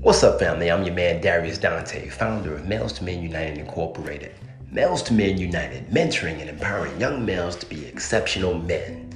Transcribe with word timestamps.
What's 0.00 0.22
up, 0.22 0.38
family? 0.38 0.70
I'm 0.70 0.84
your 0.84 0.94
man 0.94 1.20
Darius 1.20 1.58
Dante, 1.58 2.08
founder 2.08 2.54
of 2.54 2.68
Males 2.68 2.92
to 2.94 3.04
Men 3.04 3.20
United 3.20 3.58
Incorporated. 3.58 4.32
Males 4.70 5.02
to 5.02 5.12
Men 5.12 5.38
United, 5.38 5.88
mentoring 5.88 6.40
and 6.40 6.48
empowering 6.48 7.00
young 7.00 7.26
males 7.26 7.56
to 7.56 7.66
be 7.66 7.84
exceptional 7.84 8.54
men. 8.54 9.12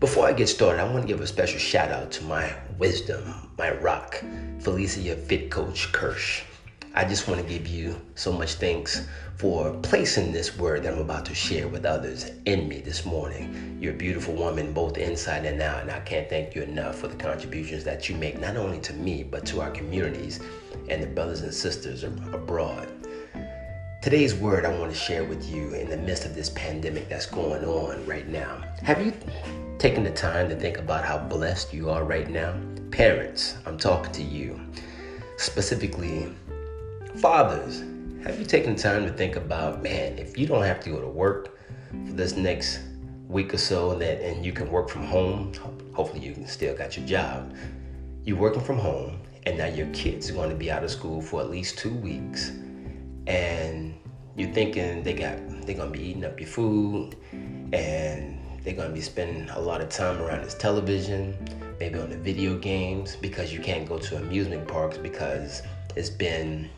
Before 0.00 0.26
I 0.26 0.32
get 0.32 0.48
started, 0.48 0.80
I 0.80 0.90
want 0.90 1.02
to 1.02 1.06
give 1.06 1.20
a 1.20 1.26
special 1.26 1.58
shout 1.58 1.90
out 1.90 2.10
to 2.12 2.24
my 2.24 2.50
wisdom, 2.78 3.50
my 3.58 3.74
rock, 3.74 4.24
Felicia 4.60 5.14
Fit 5.14 5.50
Coach 5.50 5.92
Kirsch. 5.92 6.42
I 6.94 7.04
just 7.04 7.28
want 7.28 7.40
to 7.40 7.46
give 7.46 7.66
you 7.66 8.00
so 8.14 8.32
much 8.32 8.54
thanks 8.54 9.06
for 9.36 9.72
placing 9.82 10.32
this 10.32 10.56
word 10.56 10.82
that 10.82 10.94
I'm 10.94 11.00
about 11.00 11.26
to 11.26 11.34
share 11.34 11.68
with 11.68 11.84
others 11.84 12.30
in 12.46 12.66
me 12.66 12.80
this 12.80 13.04
morning. 13.04 13.78
You're 13.80 13.92
a 13.92 13.96
beautiful 13.96 14.34
woman, 14.34 14.72
both 14.72 14.96
inside 14.96 15.44
and 15.44 15.60
out, 15.60 15.82
and 15.82 15.90
I 15.90 16.00
can't 16.00 16.28
thank 16.28 16.54
you 16.54 16.62
enough 16.62 16.98
for 16.98 17.08
the 17.08 17.16
contributions 17.16 17.84
that 17.84 18.08
you 18.08 18.16
make, 18.16 18.40
not 18.40 18.56
only 18.56 18.80
to 18.80 18.94
me, 18.94 19.22
but 19.22 19.44
to 19.46 19.60
our 19.60 19.70
communities 19.70 20.40
and 20.88 21.02
the 21.02 21.06
brothers 21.06 21.42
and 21.42 21.52
sisters 21.52 22.04
abroad. 22.04 22.88
Today's 24.00 24.34
word 24.34 24.64
I 24.64 24.76
want 24.78 24.90
to 24.90 24.98
share 24.98 25.24
with 25.24 25.48
you 25.48 25.74
in 25.74 25.90
the 25.90 25.96
midst 25.98 26.24
of 26.24 26.34
this 26.34 26.50
pandemic 26.50 27.08
that's 27.08 27.26
going 27.26 27.64
on 27.64 28.04
right 28.06 28.26
now. 28.26 28.62
Have 28.82 29.04
you 29.04 29.12
taken 29.78 30.02
the 30.04 30.10
time 30.10 30.48
to 30.48 30.56
think 30.56 30.78
about 30.78 31.04
how 31.04 31.18
blessed 31.18 31.74
you 31.74 31.90
are 31.90 32.04
right 32.04 32.28
now? 32.28 32.54
Parents, 32.90 33.56
I'm 33.66 33.76
talking 33.76 34.12
to 34.12 34.22
you. 34.22 34.58
Specifically, 35.36 36.34
fathers, 37.20 37.80
have 38.22 38.38
you 38.38 38.44
taken 38.44 38.76
time 38.76 39.04
to 39.04 39.12
think 39.12 39.36
about, 39.36 39.82
man, 39.82 40.18
if 40.18 40.38
you 40.38 40.46
don't 40.46 40.62
have 40.62 40.80
to 40.80 40.90
go 40.90 41.00
to 41.00 41.08
work 41.08 41.58
for 42.06 42.12
this 42.12 42.36
next 42.36 42.80
week 43.28 43.52
or 43.52 43.58
so 43.58 43.90
and, 43.90 44.00
that, 44.00 44.22
and 44.22 44.44
you 44.44 44.52
can 44.52 44.70
work 44.70 44.88
from 44.88 45.04
home, 45.04 45.52
hopefully 45.92 46.20
you 46.20 46.46
still 46.46 46.76
got 46.76 46.96
your 46.96 47.06
job, 47.06 47.54
you're 48.24 48.36
working 48.36 48.62
from 48.62 48.78
home 48.78 49.20
and 49.46 49.58
now 49.58 49.66
your 49.66 49.86
kids 49.88 50.30
are 50.30 50.34
going 50.34 50.50
to 50.50 50.54
be 50.54 50.70
out 50.70 50.84
of 50.84 50.90
school 50.90 51.20
for 51.20 51.40
at 51.40 51.50
least 51.50 51.78
two 51.78 51.94
weeks 51.94 52.50
and 53.26 53.94
you're 54.36 54.52
thinking 54.52 55.02
they 55.02 55.12
got 55.12 55.36
they're 55.66 55.76
going 55.76 55.92
to 55.92 55.98
be 55.98 56.04
eating 56.04 56.24
up 56.24 56.38
your 56.38 56.48
food 56.48 57.16
and 57.72 58.38
they're 58.62 58.74
going 58.74 58.88
to 58.88 58.94
be 58.94 59.00
spending 59.00 59.48
a 59.50 59.60
lot 59.60 59.80
of 59.80 59.88
time 59.88 60.20
around 60.20 60.42
this 60.42 60.54
television 60.54 61.36
maybe 61.80 61.98
on 61.98 62.10
the 62.10 62.16
video 62.16 62.58
games 62.58 63.16
because 63.16 63.52
you 63.52 63.60
can't 63.60 63.88
go 63.88 63.98
to 63.98 64.16
amusement 64.16 64.66
parks 64.68 64.98
because 64.98 65.62
it's 65.96 66.10
been 66.10 66.68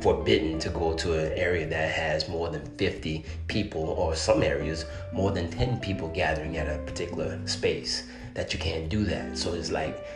forbidden 0.00 0.58
to 0.58 0.70
go 0.70 0.94
to 0.94 1.12
an 1.18 1.32
area 1.32 1.66
that 1.66 1.90
has 1.92 2.28
more 2.28 2.48
than 2.48 2.64
50 2.76 3.24
people 3.48 3.82
or 3.82 4.14
some 4.14 4.42
areas 4.42 4.86
more 5.12 5.30
than 5.30 5.50
10 5.50 5.80
people 5.80 6.08
gathering 6.08 6.56
at 6.56 6.68
a 6.68 6.78
particular 6.84 7.38
space 7.46 8.04
that 8.34 8.52
you 8.52 8.58
can't 8.58 8.88
do 8.88 9.04
that. 9.04 9.36
So 9.36 9.54
it's 9.54 9.70
like 9.70 10.06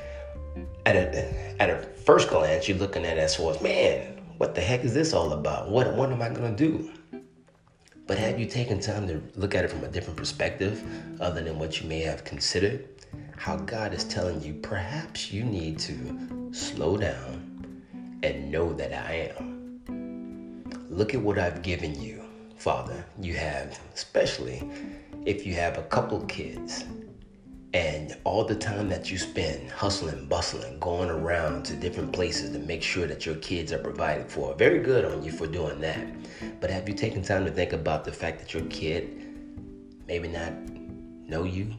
at 0.86 0.96
a 0.96 1.60
at 1.60 1.70
a 1.70 1.78
first 1.78 2.28
glance 2.28 2.68
you're 2.68 2.78
looking 2.78 3.04
at 3.04 3.18
it 3.18 3.20
as 3.20 3.36
far 3.36 3.50
as 3.50 3.60
man 3.60 4.20
what 4.38 4.54
the 4.54 4.60
heck 4.60 4.84
is 4.84 4.94
this 4.94 5.12
all 5.12 5.32
about? 5.32 5.70
What 5.70 5.94
what 5.94 6.10
am 6.10 6.22
i 6.22 6.28
going 6.28 6.56
to 6.56 6.68
do? 6.68 6.90
But 8.06 8.18
have 8.18 8.38
you 8.38 8.46
taken 8.46 8.80
time 8.80 9.06
to 9.08 9.22
look 9.34 9.54
at 9.54 9.64
it 9.64 9.68
from 9.70 9.82
a 9.82 9.88
different 9.88 10.16
perspective 10.16 10.82
other 11.20 11.42
than 11.42 11.58
what 11.58 11.80
you 11.80 11.88
may 11.88 12.00
have 12.00 12.24
considered 12.24 12.88
how 13.36 13.56
god 13.56 13.92
is 13.92 14.04
telling 14.04 14.40
you 14.42 14.54
perhaps 14.54 15.32
you 15.32 15.44
need 15.44 15.78
to 15.78 16.50
slow 16.52 16.96
down 16.96 17.82
and 18.22 18.50
know 18.50 18.72
that 18.72 18.92
i 18.92 19.32
am 19.38 19.53
Look 20.94 21.12
at 21.12 21.20
what 21.20 21.40
I've 21.40 21.62
given 21.62 22.00
you, 22.00 22.22
Father. 22.56 23.04
You 23.20 23.34
have, 23.34 23.80
especially 23.94 24.62
if 25.26 25.44
you 25.44 25.54
have 25.54 25.76
a 25.76 25.82
couple 25.82 26.20
kids 26.26 26.84
and 27.72 28.16
all 28.22 28.44
the 28.44 28.54
time 28.54 28.88
that 28.90 29.10
you 29.10 29.18
spend 29.18 29.68
hustling, 29.72 30.26
bustling, 30.26 30.78
going 30.78 31.10
around 31.10 31.64
to 31.64 31.74
different 31.74 32.12
places 32.12 32.52
to 32.52 32.60
make 32.60 32.80
sure 32.80 33.08
that 33.08 33.26
your 33.26 33.34
kids 33.36 33.72
are 33.72 33.78
provided 33.78 34.30
for. 34.30 34.54
Very 34.54 34.78
good 34.78 35.04
on 35.04 35.24
you 35.24 35.32
for 35.32 35.48
doing 35.48 35.80
that. 35.80 36.06
But 36.60 36.70
have 36.70 36.88
you 36.88 36.94
taken 36.94 37.22
time 37.22 37.44
to 37.44 37.50
think 37.50 37.72
about 37.72 38.04
the 38.04 38.12
fact 38.12 38.38
that 38.38 38.54
your 38.54 38.64
kid 38.66 39.20
maybe 40.06 40.28
not 40.28 40.52
know 41.28 41.42
you? 41.42 41.74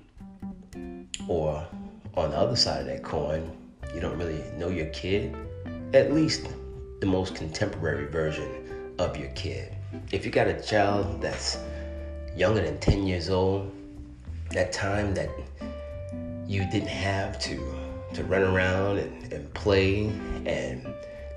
Or 1.29 1.65
on 2.15 2.31
the 2.31 2.37
other 2.37 2.57
side 2.57 2.81
of 2.81 2.87
that 2.87 3.01
coin, 3.01 3.49
you 3.93 4.01
don't 4.01 4.17
really 4.17 4.43
know 4.57 4.67
your 4.67 4.87
kid? 4.87 5.33
At 5.93 6.11
least 6.11 6.49
the 6.99 7.05
most 7.07 7.33
contemporary 7.33 8.07
version 8.07 8.64
of 8.97 9.17
your 9.17 9.29
kid. 9.29 9.75
If 10.11 10.25
you 10.25 10.31
got 10.31 10.47
a 10.47 10.61
child 10.61 11.21
that's 11.21 11.57
younger 12.35 12.61
than 12.61 12.79
10 12.79 13.05
years 13.05 13.29
old, 13.29 13.71
that 14.51 14.71
time 14.71 15.13
that 15.15 15.29
you 16.47 16.69
didn't 16.71 16.87
have 16.87 17.39
to 17.39 17.75
to 18.13 18.23
run 18.23 18.43
around 18.43 18.97
and, 18.97 19.33
and 19.33 19.53
play 19.53 20.05
and 20.45 20.87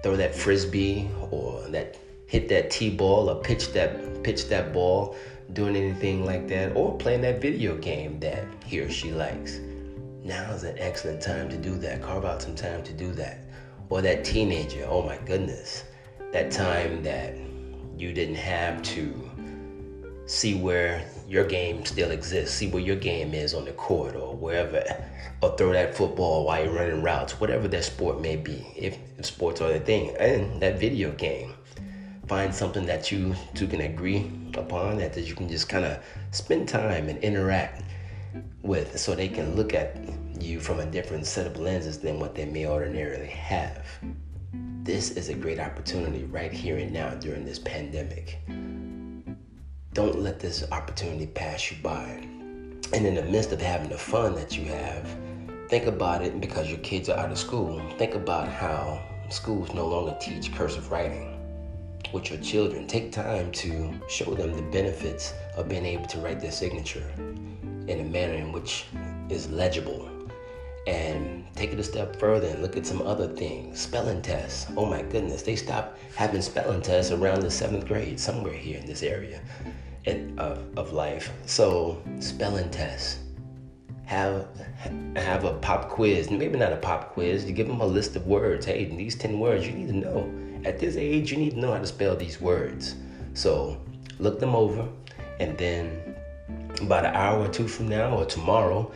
throw 0.02 0.16
that 0.16 0.34
frisbee 0.34 1.08
or 1.30 1.62
that 1.68 1.96
hit 2.26 2.48
that 2.48 2.70
t-ball 2.70 3.28
or 3.28 3.42
pitch 3.42 3.72
that 3.72 4.22
pitch 4.22 4.46
that 4.48 4.72
ball 4.72 5.16
doing 5.54 5.74
anything 5.74 6.24
like 6.24 6.46
that 6.46 6.76
or 6.76 6.96
playing 6.98 7.22
that 7.22 7.40
video 7.40 7.76
game 7.78 8.20
that 8.20 8.44
he 8.64 8.78
or 8.78 8.90
she 8.90 9.10
likes. 9.10 9.58
Now 10.22 10.52
is 10.52 10.62
an 10.62 10.76
excellent 10.78 11.22
time 11.22 11.48
to 11.48 11.56
do 11.56 11.76
that. 11.78 12.02
Carve 12.02 12.24
out 12.24 12.42
some 12.42 12.54
time 12.54 12.82
to 12.84 12.92
do 12.92 13.12
that. 13.12 13.44
Or 13.88 14.02
that 14.02 14.24
teenager 14.24 14.86
oh 14.88 15.02
my 15.02 15.16
goodness 15.18 15.84
that 16.32 16.50
time 16.50 17.02
that 17.02 17.34
you 17.98 18.12
didn't 18.12 18.36
have 18.36 18.82
to 18.82 19.30
see 20.26 20.54
where 20.54 21.02
your 21.26 21.44
game 21.44 21.84
still 21.84 22.10
exists, 22.10 22.54
see 22.54 22.68
where 22.68 22.82
your 22.82 22.96
game 22.96 23.34
is 23.34 23.54
on 23.54 23.64
the 23.64 23.72
court 23.72 24.14
or 24.14 24.34
wherever, 24.34 24.84
or 25.42 25.56
throw 25.56 25.72
that 25.72 25.96
football 25.96 26.44
while 26.44 26.62
you're 26.64 26.72
running 26.72 27.02
routes, 27.02 27.40
whatever 27.40 27.66
that 27.68 27.84
sport 27.84 28.20
may 28.20 28.36
be, 28.36 28.66
if, 28.76 28.98
sports 29.22 29.60
are 29.60 29.72
the 29.72 29.80
thing, 29.80 30.14
and 30.20 30.60
that 30.60 30.78
video 30.78 31.12
game. 31.12 31.54
Find 32.26 32.54
something 32.54 32.84
that 32.86 33.10
you 33.10 33.34
two 33.54 33.66
can 33.66 33.80
agree 33.80 34.30
upon, 34.54 34.98
that, 34.98 35.14
that 35.14 35.22
you 35.22 35.34
can 35.34 35.48
just 35.48 35.68
kind 35.68 35.84
of 35.84 36.02
spend 36.30 36.68
time 36.68 37.08
and 37.08 37.18
interact 37.24 37.84
with 38.62 38.98
so 38.98 39.14
they 39.14 39.28
can 39.28 39.56
look 39.56 39.72
at 39.72 39.96
you 40.38 40.60
from 40.60 40.80
a 40.80 40.86
different 40.86 41.26
set 41.26 41.46
of 41.46 41.58
lenses 41.58 41.98
than 41.98 42.20
what 42.20 42.34
they 42.34 42.44
may 42.44 42.66
ordinarily 42.66 43.26
have. 43.26 43.86
This 44.52 45.10
is 45.10 45.28
a 45.28 45.34
great 45.34 45.60
opportunity 45.60 46.24
right 46.24 46.52
here 46.52 46.78
and 46.78 46.92
now 46.92 47.10
during 47.14 47.44
this 47.44 47.58
pandemic. 47.58 48.38
Don't 49.92 50.20
let 50.20 50.40
this 50.40 50.64
opportunity 50.72 51.26
pass 51.26 51.70
you 51.70 51.76
by. 51.82 52.26
And 52.94 53.06
in 53.06 53.14
the 53.14 53.22
midst 53.22 53.52
of 53.52 53.60
having 53.60 53.90
the 53.90 53.98
fun 53.98 54.34
that 54.36 54.56
you 54.56 54.64
have, 54.66 55.06
think 55.68 55.86
about 55.86 56.22
it 56.22 56.40
because 56.40 56.70
your 56.70 56.78
kids 56.78 57.10
are 57.10 57.18
out 57.18 57.30
of 57.30 57.38
school. 57.38 57.82
Think 57.98 58.14
about 58.14 58.48
how 58.48 59.02
schools 59.28 59.74
no 59.74 59.86
longer 59.86 60.16
teach 60.20 60.54
cursive 60.54 60.90
writing 60.90 61.38
with 62.12 62.30
your 62.30 62.40
children. 62.40 62.86
Take 62.86 63.12
time 63.12 63.52
to 63.52 63.92
show 64.08 64.32
them 64.34 64.54
the 64.54 64.62
benefits 64.70 65.34
of 65.56 65.68
being 65.68 65.84
able 65.84 66.06
to 66.06 66.18
write 66.20 66.40
their 66.40 66.52
signature 66.52 67.06
in 67.18 68.00
a 68.00 68.04
manner 68.04 68.34
in 68.34 68.52
which 68.52 68.86
is 69.28 69.50
legible 69.50 70.08
and 70.88 71.44
take 71.54 71.70
it 71.70 71.78
a 71.78 71.84
step 71.84 72.16
further 72.16 72.48
and 72.48 72.62
look 72.62 72.76
at 72.76 72.86
some 72.86 73.02
other 73.02 73.28
things. 73.28 73.78
Spelling 73.78 74.22
tests. 74.22 74.66
Oh 74.74 74.86
my 74.86 75.02
goodness, 75.02 75.42
they 75.42 75.54
stopped 75.54 75.98
having 76.16 76.40
spelling 76.40 76.80
tests 76.80 77.12
around 77.12 77.42
the 77.42 77.50
seventh 77.50 77.86
grade, 77.86 78.18
somewhere 78.18 78.54
here 78.54 78.78
in 78.78 78.86
this 78.86 79.02
area 79.02 79.40
of, 80.38 80.78
of 80.78 80.92
life. 80.92 81.30
So, 81.44 82.02
spelling 82.20 82.70
tests. 82.70 83.18
Have 84.06 84.48
have 85.16 85.44
a 85.44 85.52
pop 85.58 85.90
quiz. 85.90 86.30
Maybe 86.30 86.58
not 86.58 86.72
a 86.72 86.76
pop 86.76 87.12
quiz. 87.12 87.44
You 87.44 87.52
give 87.52 87.68
them 87.68 87.82
a 87.82 87.86
list 87.86 88.16
of 88.16 88.26
words. 88.26 88.64
Hey, 88.64 88.86
these 88.86 89.14
10 89.14 89.38
words 89.38 89.66
you 89.66 89.74
need 89.74 89.88
to 89.88 89.96
know. 89.96 90.32
At 90.64 90.78
this 90.78 90.96
age, 90.96 91.30
you 91.30 91.36
need 91.36 91.50
to 91.50 91.60
know 91.60 91.72
how 91.72 91.78
to 91.78 91.86
spell 91.86 92.16
these 92.16 92.40
words. 92.40 92.94
So, 93.34 93.78
look 94.18 94.40
them 94.40 94.54
over 94.56 94.88
and 95.38 95.58
then 95.58 96.16
about 96.80 97.04
an 97.04 97.14
hour 97.14 97.44
or 97.44 97.48
two 97.48 97.68
from 97.68 97.88
now 97.88 98.16
or 98.16 98.24
tomorrow, 98.24 98.90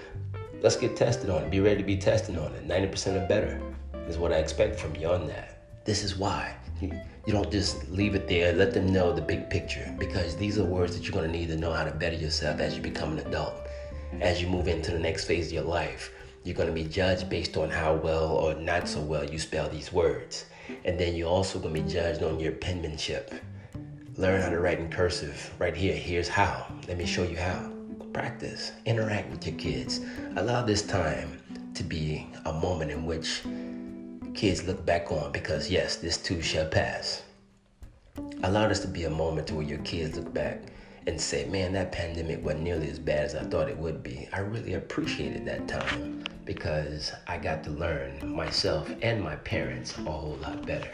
let's 0.62 0.76
get 0.76 0.96
tested 0.96 1.28
on 1.28 1.42
it. 1.42 1.50
Be 1.50 1.60
ready 1.60 1.78
to 1.78 1.86
be 1.86 1.96
tested 1.96 2.38
on 2.38 2.54
it. 2.54 2.66
90% 2.66 3.22
or 3.22 3.26
better 3.26 3.60
is 4.08 4.16
what 4.16 4.32
I 4.32 4.36
expect 4.36 4.78
from 4.78 4.94
you 4.96 5.08
on 5.08 5.26
that. 5.26 5.58
This 5.84 6.04
is 6.04 6.16
why. 6.16 6.56
You 6.80 7.32
don't 7.32 7.50
just 7.50 7.88
leave 7.90 8.14
it 8.14 8.26
there. 8.28 8.52
Let 8.52 8.72
them 8.72 8.92
know 8.92 9.12
the 9.12 9.20
big 9.20 9.50
picture 9.50 9.94
because 9.98 10.36
these 10.36 10.58
are 10.58 10.64
words 10.64 10.96
that 10.96 11.04
you're 11.04 11.12
going 11.12 11.30
to 11.30 11.38
need 11.38 11.48
to 11.48 11.56
know 11.56 11.72
how 11.72 11.84
to 11.84 11.92
better 11.92 12.16
yourself 12.16 12.60
as 12.60 12.76
you 12.76 12.82
become 12.82 13.12
an 13.12 13.26
adult. 13.26 13.54
As 14.20 14.40
you 14.40 14.48
move 14.48 14.68
into 14.68 14.90
the 14.90 14.98
next 14.98 15.24
phase 15.24 15.48
of 15.48 15.52
your 15.52 15.62
life, 15.62 16.12
you're 16.44 16.56
going 16.56 16.68
to 16.68 16.74
be 16.74 16.84
judged 16.84 17.28
based 17.28 17.56
on 17.56 17.70
how 17.70 17.94
well 17.94 18.30
or 18.30 18.54
not 18.54 18.88
so 18.88 19.00
well 19.00 19.24
you 19.24 19.38
spell 19.38 19.68
these 19.68 19.92
words. 19.92 20.46
And 20.84 20.98
then 20.98 21.14
you're 21.14 21.28
also 21.28 21.58
going 21.58 21.74
to 21.74 21.82
be 21.82 21.88
judged 21.88 22.22
on 22.22 22.40
your 22.40 22.52
penmanship. 22.52 23.32
Learn 24.16 24.42
how 24.42 24.50
to 24.50 24.60
write 24.60 24.78
in 24.78 24.90
cursive. 24.90 25.52
Right 25.58 25.76
here, 25.76 25.94
here's 25.94 26.28
how. 26.28 26.66
Let 26.88 26.98
me 26.98 27.06
show 27.06 27.22
you 27.22 27.36
how 27.36 27.72
practice, 28.12 28.72
interact 28.84 29.30
with 29.30 29.46
your 29.46 29.56
kids. 29.56 30.00
Allow 30.36 30.62
this 30.62 30.82
time 30.82 31.40
to 31.74 31.82
be 31.82 32.26
a 32.44 32.52
moment 32.52 32.90
in 32.90 33.04
which 33.06 33.42
kids 34.34 34.66
look 34.66 34.84
back 34.84 35.10
on 35.10 35.32
because, 35.32 35.70
yes, 35.70 35.96
this 35.96 36.16
too 36.18 36.42
shall 36.42 36.68
pass. 36.68 37.22
Allow 38.42 38.68
this 38.68 38.80
to 38.80 38.88
be 38.88 39.04
a 39.04 39.10
moment 39.10 39.46
to 39.48 39.54
where 39.54 39.64
your 39.64 39.78
kids 39.78 40.16
look 40.16 40.32
back 40.34 40.62
and 41.06 41.20
say, 41.20 41.46
man, 41.46 41.72
that 41.72 41.92
pandemic 41.92 42.44
wasn't 42.44 42.62
nearly 42.62 42.88
as 42.88 42.98
bad 42.98 43.24
as 43.24 43.34
I 43.34 43.42
thought 43.44 43.68
it 43.68 43.76
would 43.76 44.02
be. 44.02 44.28
I 44.32 44.40
really 44.40 44.74
appreciated 44.74 45.44
that 45.46 45.66
time 45.66 46.24
because 46.44 47.12
I 47.26 47.38
got 47.38 47.64
to 47.64 47.70
learn 47.70 48.34
myself 48.34 48.90
and 49.02 49.22
my 49.22 49.36
parents 49.36 49.96
a 49.98 50.02
whole 50.02 50.36
lot 50.42 50.64
better. 50.66 50.92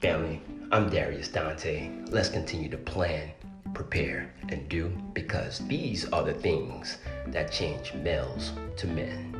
Family, 0.00 0.40
I'm 0.72 0.88
Darius 0.88 1.28
Dante. 1.28 1.90
Let's 2.08 2.30
continue 2.30 2.70
to 2.70 2.78
plan, 2.78 3.30
prepare, 3.74 4.32
and 4.48 4.68
do 4.68 4.88
because 5.12 5.60
these 5.68 6.08
are 6.10 6.22
the 6.22 6.34
things 6.34 6.98
that 7.28 7.52
change 7.52 7.94
males 7.94 8.52
to 8.76 8.86
men. 8.86 9.36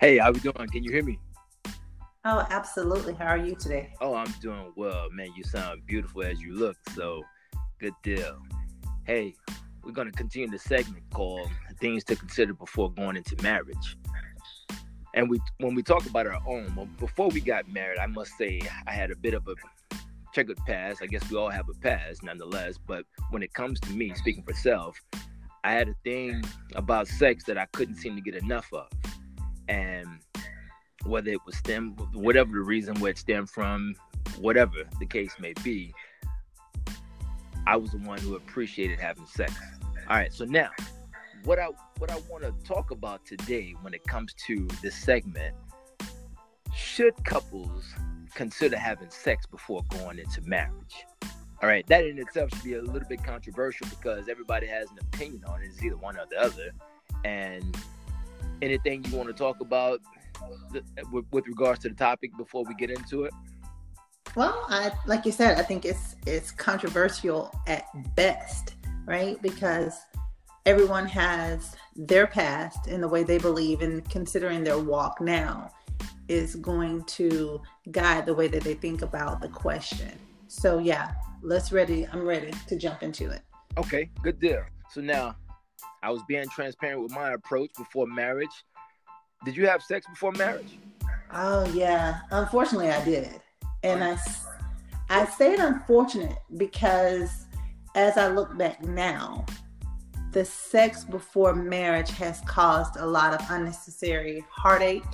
Hey, 0.00 0.18
how 0.18 0.30
we 0.30 0.40
doing? 0.40 0.68
Can 0.70 0.84
you 0.84 0.92
hear 0.92 1.02
me? 1.02 1.18
Oh, 2.24 2.46
absolutely. 2.50 3.14
How 3.14 3.26
are 3.26 3.38
you 3.38 3.54
today? 3.54 3.92
Oh, 4.00 4.14
I'm 4.14 4.32
doing 4.40 4.72
well, 4.76 5.08
man. 5.10 5.28
You 5.36 5.44
sound 5.44 5.86
beautiful 5.86 6.22
as 6.22 6.40
you 6.40 6.54
look, 6.54 6.76
so 6.94 7.22
good 7.80 7.94
deal. 8.02 8.38
Hey, 9.04 9.34
we're 9.86 9.92
gonna 9.92 10.10
continue 10.10 10.50
the 10.50 10.58
segment 10.58 11.04
called 11.14 11.48
"Things 11.80 12.02
to 12.04 12.16
Consider 12.16 12.52
Before 12.54 12.92
Going 12.92 13.16
into 13.16 13.40
Marriage." 13.42 13.96
And 15.14 15.30
we, 15.30 15.40
when 15.60 15.74
we 15.74 15.82
talk 15.82 16.04
about 16.06 16.26
our 16.26 16.42
own, 16.46 16.90
before 16.98 17.28
we 17.28 17.40
got 17.40 17.72
married, 17.72 17.98
I 17.98 18.06
must 18.06 18.36
say 18.36 18.60
I 18.86 18.92
had 18.92 19.10
a 19.10 19.16
bit 19.16 19.32
of 19.32 19.46
a 19.48 19.54
checkered 20.34 20.58
past. 20.66 21.00
I 21.02 21.06
guess 21.06 21.30
we 21.30 21.38
all 21.38 21.48
have 21.48 21.68
a 21.70 21.74
past, 21.80 22.22
nonetheless. 22.22 22.76
But 22.76 23.06
when 23.30 23.42
it 23.42 23.54
comes 23.54 23.80
to 23.80 23.90
me, 23.92 24.12
speaking 24.14 24.42
for 24.42 24.52
self, 24.52 25.00
I 25.64 25.72
had 25.72 25.88
a 25.88 25.94
thing 26.04 26.42
about 26.74 27.08
sex 27.08 27.44
that 27.44 27.56
I 27.56 27.66
couldn't 27.66 27.94
seem 27.94 28.16
to 28.16 28.20
get 28.20 28.34
enough 28.34 28.70
of 28.72 28.88
and 29.68 30.06
whether 31.04 31.30
it 31.30 31.40
was 31.46 31.56
stem 31.56 31.92
whatever 32.12 32.52
the 32.52 32.60
reason 32.60 32.98
where 33.00 33.10
it 33.10 33.18
stemmed 33.18 33.50
from 33.50 33.94
whatever 34.38 34.84
the 34.98 35.06
case 35.06 35.34
may 35.38 35.52
be 35.62 35.92
i 37.66 37.76
was 37.76 37.90
the 37.90 37.98
one 37.98 38.18
who 38.18 38.36
appreciated 38.36 38.98
having 38.98 39.26
sex. 39.26 39.54
All 40.08 40.16
right 40.16 40.32
so 40.32 40.44
now 40.44 40.70
what 41.44 41.58
i 41.58 41.68
what 41.98 42.10
i 42.10 42.18
want 42.30 42.42
to 42.42 42.52
talk 42.64 42.90
about 42.90 43.24
today 43.24 43.74
when 43.82 43.94
it 43.94 44.04
comes 44.06 44.34
to 44.46 44.68
this 44.82 44.94
segment 44.94 45.54
should 46.74 47.14
couples 47.24 47.84
consider 48.34 48.76
having 48.76 49.10
sex 49.10 49.46
before 49.46 49.82
going 49.90 50.18
into 50.18 50.42
marriage? 50.42 51.06
All 51.62 51.68
right 51.68 51.86
that 51.86 52.04
in 52.06 52.18
itself 52.18 52.50
should 52.54 52.64
be 52.64 52.74
a 52.74 52.82
little 52.82 53.08
bit 53.08 53.22
controversial 53.24 53.86
because 53.88 54.28
everybody 54.28 54.66
has 54.66 54.90
an 54.90 54.98
opinion 55.00 55.42
on 55.46 55.62
it 55.62 55.66
it's 55.66 55.82
either 55.82 55.96
one 55.96 56.16
or 56.16 56.26
the 56.30 56.38
other. 56.38 56.70
And 57.24 57.76
anything 58.62 59.04
you 59.04 59.16
want 59.16 59.28
to 59.28 59.34
talk 59.34 59.60
about 59.60 60.00
with, 61.12 61.24
with 61.30 61.46
regards 61.46 61.80
to 61.80 61.88
the 61.88 61.94
topic 61.94 62.30
before 62.36 62.64
we 62.64 62.74
get 62.74 62.90
into 62.90 63.24
it? 63.24 63.32
Well, 64.36 64.66
I 64.68 64.92
like 65.06 65.24
you 65.24 65.32
said, 65.32 65.58
I 65.58 65.62
think 65.62 65.86
it's 65.86 66.16
it's 66.26 66.50
controversial 66.50 67.50
at 67.66 67.86
best, 68.14 68.74
right? 69.06 69.40
Because 69.40 69.98
everyone 70.66 71.06
has 71.06 71.74
their 71.96 72.26
past 72.26 72.86
and 72.86 73.02
the 73.02 73.08
way 73.08 73.22
they 73.22 73.38
believe 73.38 73.80
and 73.80 74.06
considering 74.10 74.62
their 74.62 74.78
walk 74.78 75.22
now 75.22 75.70
is 76.28 76.54
going 76.56 77.04
to 77.04 77.62
guide 77.92 78.26
the 78.26 78.34
way 78.34 78.46
that 78.46 78.62
they 78.62 78.74
think 78.74 79.00
about 79.00 79.40
the 79.40 79.48
question. 79.48 80.12
So 80.48 80.80
yeah, 80.80 81.14
let's 81.40 81.72
ready. 81.72 82.06
I'm 82.12 82.26
ready 82.26 82.52
to 82.66 82.76
jump 82.76 83.02
into 83.02 83.30
it. 83.30 83.40
Okay, 83.78 84.10
good 84.22 84.38
deal. 84.38 84.62
So 84.90 85.00
now 85.00 85.34
I 86.02 86.10
was 86.10 86.20
being 86.28 86.46
transparent 86.54 87.02
with 87.02 87.12
my 87.12 87.32
approach 87.32 87.70
before 87.78 88.06
marriage. 88.06 88.64
Did 89.46 89.56
you 89.56 89.66
have 89.66 89.82
sex 89.82 90.06
before 90.06 90.32
marriage? 90.32 90.78
Oh 91.32 91.64
yeah, 91.72 92.20
unfortunately 92.30 92.90
I 92.90 93.02
did, 93.02 93.40
and 93.86 94.04
I 94.04 94.18
I 95.08 95.26
say 95.26 95.54
it 95.54 95.60
unfortunate 95.60 96.38
because 96.56 97.46
as 97.94 98.16
I 98.16 98.28
look 98.28 98.56
back 98.58 98.82
now, 98.82 99.46
the 100.32 100.44
sex 100.44 101.04
before 101.04 101.54
marriage 101.54 102.10
has 102.10 102.40
caused 102.42 102.96
a 102.96 103.06
lot 103.06 103.32
of 103.32 103.40
unnecessary 103.50 104.44
heartache 104.50 105.04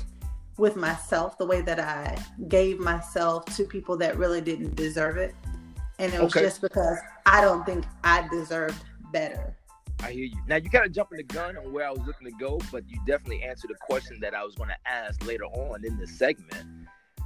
with 0.57 0.77
myself. 0.77 1.37
The 1.39 1.47
way 1.47 1.61
that 1.61 1.79
I 1.79 2.17
gave 2.49 2.81
myself 2.81 3.45
to 3.57 3.65
people 3.65 3.97
that 3.99 4.17
really 4.17 4.41
didn't 4.41 4.75
deserve 4.75 5.17
it, 5.19 5.35
and 5.99 6.13
it 6.13 6.21
was 6.21 6.35
okay. 6.35 6.45
just 6.45 6.61
because 6.61 6.99
I 7.27 7.41
don't 7.41 7.65
think 7.67 7.85
I 8.03 8.27
deserved 8.29 8.83
better. 9.13 9.57
I 10.03 10.11
hear 10.11 10.25
you. 10.25 10.39
Now 10.49 10.57
you 10.57 10.69
kind 10.69 10.85
of 10.85 10.93
jumping 10.93 11.19
the 11.19 11.25
gun 11.25 11.57
on 11.57 11.73
where 11.73 11.87
I 11.87 11.91
was 11.91 12.01
looking 12.07 12.27
to 12.27 12.37
go, 12.39 12.61
but 12.73 12.89
you 12.89 12.99
definitely 13.07 13.43
answered 13.43 13.71
the 13.71 13.77
question 13.81 14.19
that 14.21 14.35
I 14.35 14.43
was 14.43 14.55
going 14.55 14.71
to 14.71 14.91
ask 14.91 15.25
later 15.25 15.45
on 15.45 15.85
in 15.85 15.97
this 15.99 16.19
segment. 16.19 16.82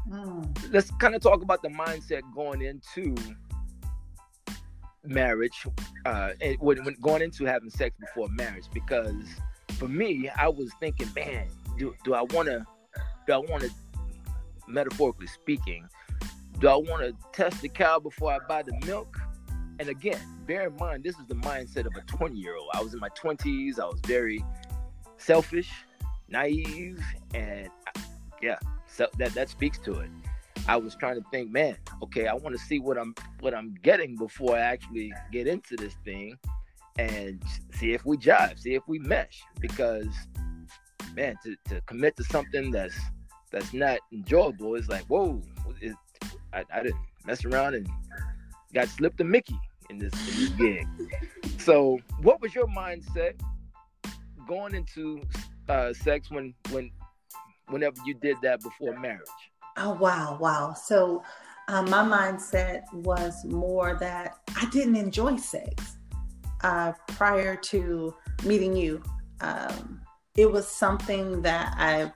Mm. 0.09 0.73
Let's 0.73 0.91
kind 0.93 1.15
of 1.15 1.23
talk 1.23 1.43
about 1.43 1.63
the 1.63 1.69
mindset 1.69 2.23
going 2.35 2.63
into 2.63 3.15
marriage, 5.05 5.67
uh, 6.05 6.31
and 6.41 6.57
when, 6.61 6.85
when 6.85 6.95
going 7.01 7.23
into 7.23 7.45
having 7.45 7.71
sex 7.71 7.97
before 7.99 8.29
marriage, 8.31 8.67
because 8.73 9.25
for 9.79 9.89
me, 9.89 10.29
I 10.37 10.49
was 10.49 10.71
thinking, 10.81 11.09
man, 11.15 11.49
do 11.79 11.95
do 12.05 12.15
I 12.15 12.23
want 12.23 12.49
to, 12.49 12.65
do 13.27 13.33
I 13.33 13.39
want 13.39 13.63
to, 13.63 13.71
metaphorically 14.67 15.27
speaking, 15.27 15.89
do 16.61 16.69
I 16.69 16.77
want 16.77 17.03
to 17.03 17.15
test 17.33 17.63
the 17.63 17.69
cow 17.69 17.99
before 17.99 18.33
I 18.33 18.39
buy 18.47 18.63
the 18.63 18.79
milk? 18.87 19.17
and 19.79 19.89
again, 19.89 20.21
bear 20.47 20.69
in 20.69 20.77
mind, 20.77 21.05
this 21.05 21.19
is 21.19 21.27
the 21.27 21.35
mindset 21.35 21.87
of 21.87 21.93
a 21.97 22.01
20 22.07 22.37
year 22.37 22.57
old. 22.57 22.71
I 22.73 22.83
was 22.83 22.95
in 22.95 23.01
my 23.01 23.09
20s. 23.11 23.79
I 23.79 23.85
was 23.85 24.01
very 24.07 24.45
selfish, 25.19 25.71
naive, 26.29 27.03
and 27.35 27.69
yeah, 28.43 28.59
so 28.97 29.09
that 29.19 29.35
that 29.35 29.49
speaks 29.49 29.79
to 29.81 30.01
it. 30.01 30.11
I 30.69 30.77
was 30.77 30.97
trying 30.97 31.15
to 31.17 31.25
think, 31.31 31.51
man, 31.51 31.77
okay, 32.03 32.27
I 32.27 32.35
want 32.35 32.57
to 32.57 32.59
see 32.59 32.79
what 32.79 32.99
I'm 32.99 33.15
what 33.41 33.55
I'm 33.55 33.75
getting 33.83 34.17
before 34.17 34.57
I 34.57 34.61
actually 34.61 35.13
get 35.31 35.47
into 35.47 35.77
this 35.77 35.95
thing, 36.05 36.39
and 36.99 37.43
see 37.75 37.93
if 37.93 38.05
we 38.05 38.17
jive, 38.17 38.59
see 38.59 38.75
if 38.75 38.83
we 38.89 38.99
mesh. 38.99 39.43
Because, 39.61 40.09
man, 41.15 41.37
to, 41.45 41.57
to 41.69 41.81
commit 41.83 42.17
to 42.17 42.25
something 42.25 42.71
that's 42.71 42.99
that's 43.53 43.73
not 43.73 43.99
enjoyable 44.13 44.75
is 44.75 44.89
like, 44.89 45.05
whoa, 45.05 45.43
it, 45.81 45.95
I, 46.53 46.65
I 46.73 46.83
didn't 46.83 47.01
mess 47.27 47.45
around 47.45 47.75
and 47.75 47.89
got 48.73 48.89
slipped 48.89 49.21
a 49.21 49.25
Mickey 49.25 49.59
in 49.91 49.99
this, 49.99 50.13
in 50.15 50.45
this 50.45 50.51
gig. 50.51 50.87
So, 51.59 51.99
what 52.23 52.41
was 52.41 52.55
your 52.55 52.69
mindset 52.69 53.41
going 54.47 54.73
into 54.77 55.21
uh, 55.69 55.93
sex 55.93 56.31
when 56.31 56.55
when 56.71 56.93
whenever 57.69 57.97
you 58.05 58.15
did 58.15 58.37
that 58.43 58.63
before 58.63 58.99
marriage? 58.99 59.27
Oh 59.77 59.93
wow, 59.95 60.39
wow. 60.41 60.73
So 60.73 61.23
um, 61.69 61.91
my 61.91 62.03
mindset 62.05 62.83
was 62.93 63.45
more 63.45 63.97
that 64.01 64.39
I 64.57 64.69
didn't 64.71 64.97
enjoy 64.97 65.37
sex 65.37 65.97
uh, 66.63 66.93
prior 67.09 67.57
to 67.57 68.15
meeting 68.45 68.77
you. 68.77 69.03
Um, 69.41 70.01
it 70.37 70.51
was 70.51 70.67
something 70.67 71.43
that 71.43 71.75
I 71.77 72.13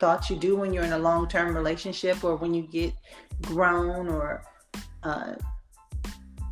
thought 0.00 0.30
you 0.30 0.36
do 0.36 0.56
when 0.56 0.72
you're 0.72 0.84
in 0.84 0.92
a 0.92 0.98
long 0.98 1.28
term 1.28 1.54
relationship 1.54 2.24
or 2.24 2.36
when 2.36 2.54
you 2.54 2.62
get 2.62 2.94
grown 3.42 4.08
or 4.08 4.42
uh, 5.02 5.34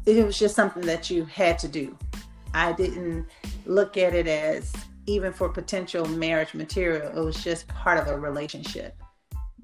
it 0.04 0.24
was 0.24 0.38
just 0.38 0.54
something 0.54 0.82
that 0.82 1.10
you 1.10 1.24
had 1.24 1.58
to 1.60 1.68
do. 1.68 1.96
I 2.54 2.72
didn't 2.72 3.26
look 3.66 3.96
at 3.96 4.14
it 4.14 4.26
as 4.26 4.72
even 5.06 5.32
for 5.32 5.48
potential 5.48 6.06
marriage 6.06 6.54
material. 6.54 7.16
It 7.16 7.24
was 7.24 7.42
just 7.42 7.68
part 7.68 7.98
of 7.98 8.08
a 8.08 8.18
relationship. 8.18 8.96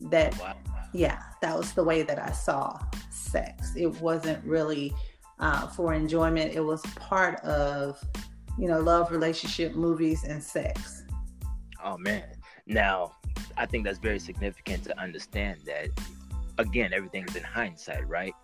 That, 0.01 0.39
wow. 0.41 0.57
yeah, 0.93 1.23
that 1.43 1.57
was 1.57 1.73
the 1.73 1.85
way 1.85 2.03
that 2.03 2.19
I 2.19 2.33
saw 2.33 2.81
sex. 3.11 3.75
It 3.77 4.01
wasn't 4.01 4.45
really 4.45 4.93
uh, 5.39 5.67
for 5.69 5.95
enjoyment. 5.95 6.55
It 6.55 6.61
was 6.61 6.83
part 6.97 7.41
of, 7.41 8.03
you 8.59 8.69
know, 8.69 8.81
love, 8.81 9.11
relationship, 9.11 9.75
movies, 9.75 10.25
and 10.25 10.43
sex. 10.43 11.03
Oh 11.85 11.99
man! 11.99 12.25
Now, 12.67 13.13
I 13.57 13.67
think 13.67 13.85
that's 13.85 13.99
very 13.99 14.19
significant 14.19 14.85
to 14.85 14.99
understand 14.99 15.61
that. 15.67 15.89
Again, 16.59 16.93
everything's 16.93 17.35
in 17.35 17.43
hindsight, 17.43 18.07
right? 18.09 18.35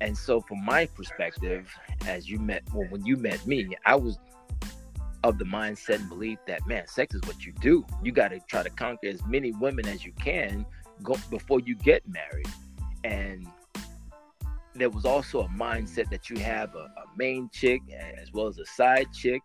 And 0.00 0.16
so, 0.16 0.40
from 0.40 0.64
my 0.64 0.86
perspective, 0.86 1.68
as 2.06 2.28
you 2.28 2.38
met, 2.38 2.62
well, 2.72 2.86
when 2.90 3.04
you 3.04 3.16
met 3.16 3.46
me, 3.46 3.68
I 3.84 3.96
was 3.96 4.18
of 5.24 5.38
the 5.38 5.44
mindset 5.44 5.96
and 5.96 6.08
belief 6.08 6.38
that 6.46 6.64
man, 6.66 6.86
sex 6.86 7.14
is 7.14 7.22
what 7.22 7.44
you 7.46 7.52
do. 7.60 7.84
You 8.02 8.12
got 8.12 8.28
to 8.28 8.38
try 8.40 8.62
to 8.62 8.68
conquer 8.70 9.08
as 9.08 9.24
many 9.26 9.52
women 9.52 9.86
as 9.88 10.04
you 10.04 10.12
can 10.12 10.66
go 11.02 11.16
before 11.30 11.60
you 11.60 11.74
get 11.76 12.02
married. 12.06 12.46
And 13.04 13.46
there 14.74 14.90
was 14.90 15.06
also 15.06 15.40
a 15.40 15.48
mindset 15.48 16.10
that 16.10 16.28
you 16.28 16.38
have 16.40 16.74
a, 16.74 16.78
a 16.78 17.04
main 17.16 17.48
chick 17.52 17.80
as 17.90 18.32
well 18.32 18.48
as 18.48 18.58
a 18.58 18.66
side 18.66 19.06
chick, 19.12 19.40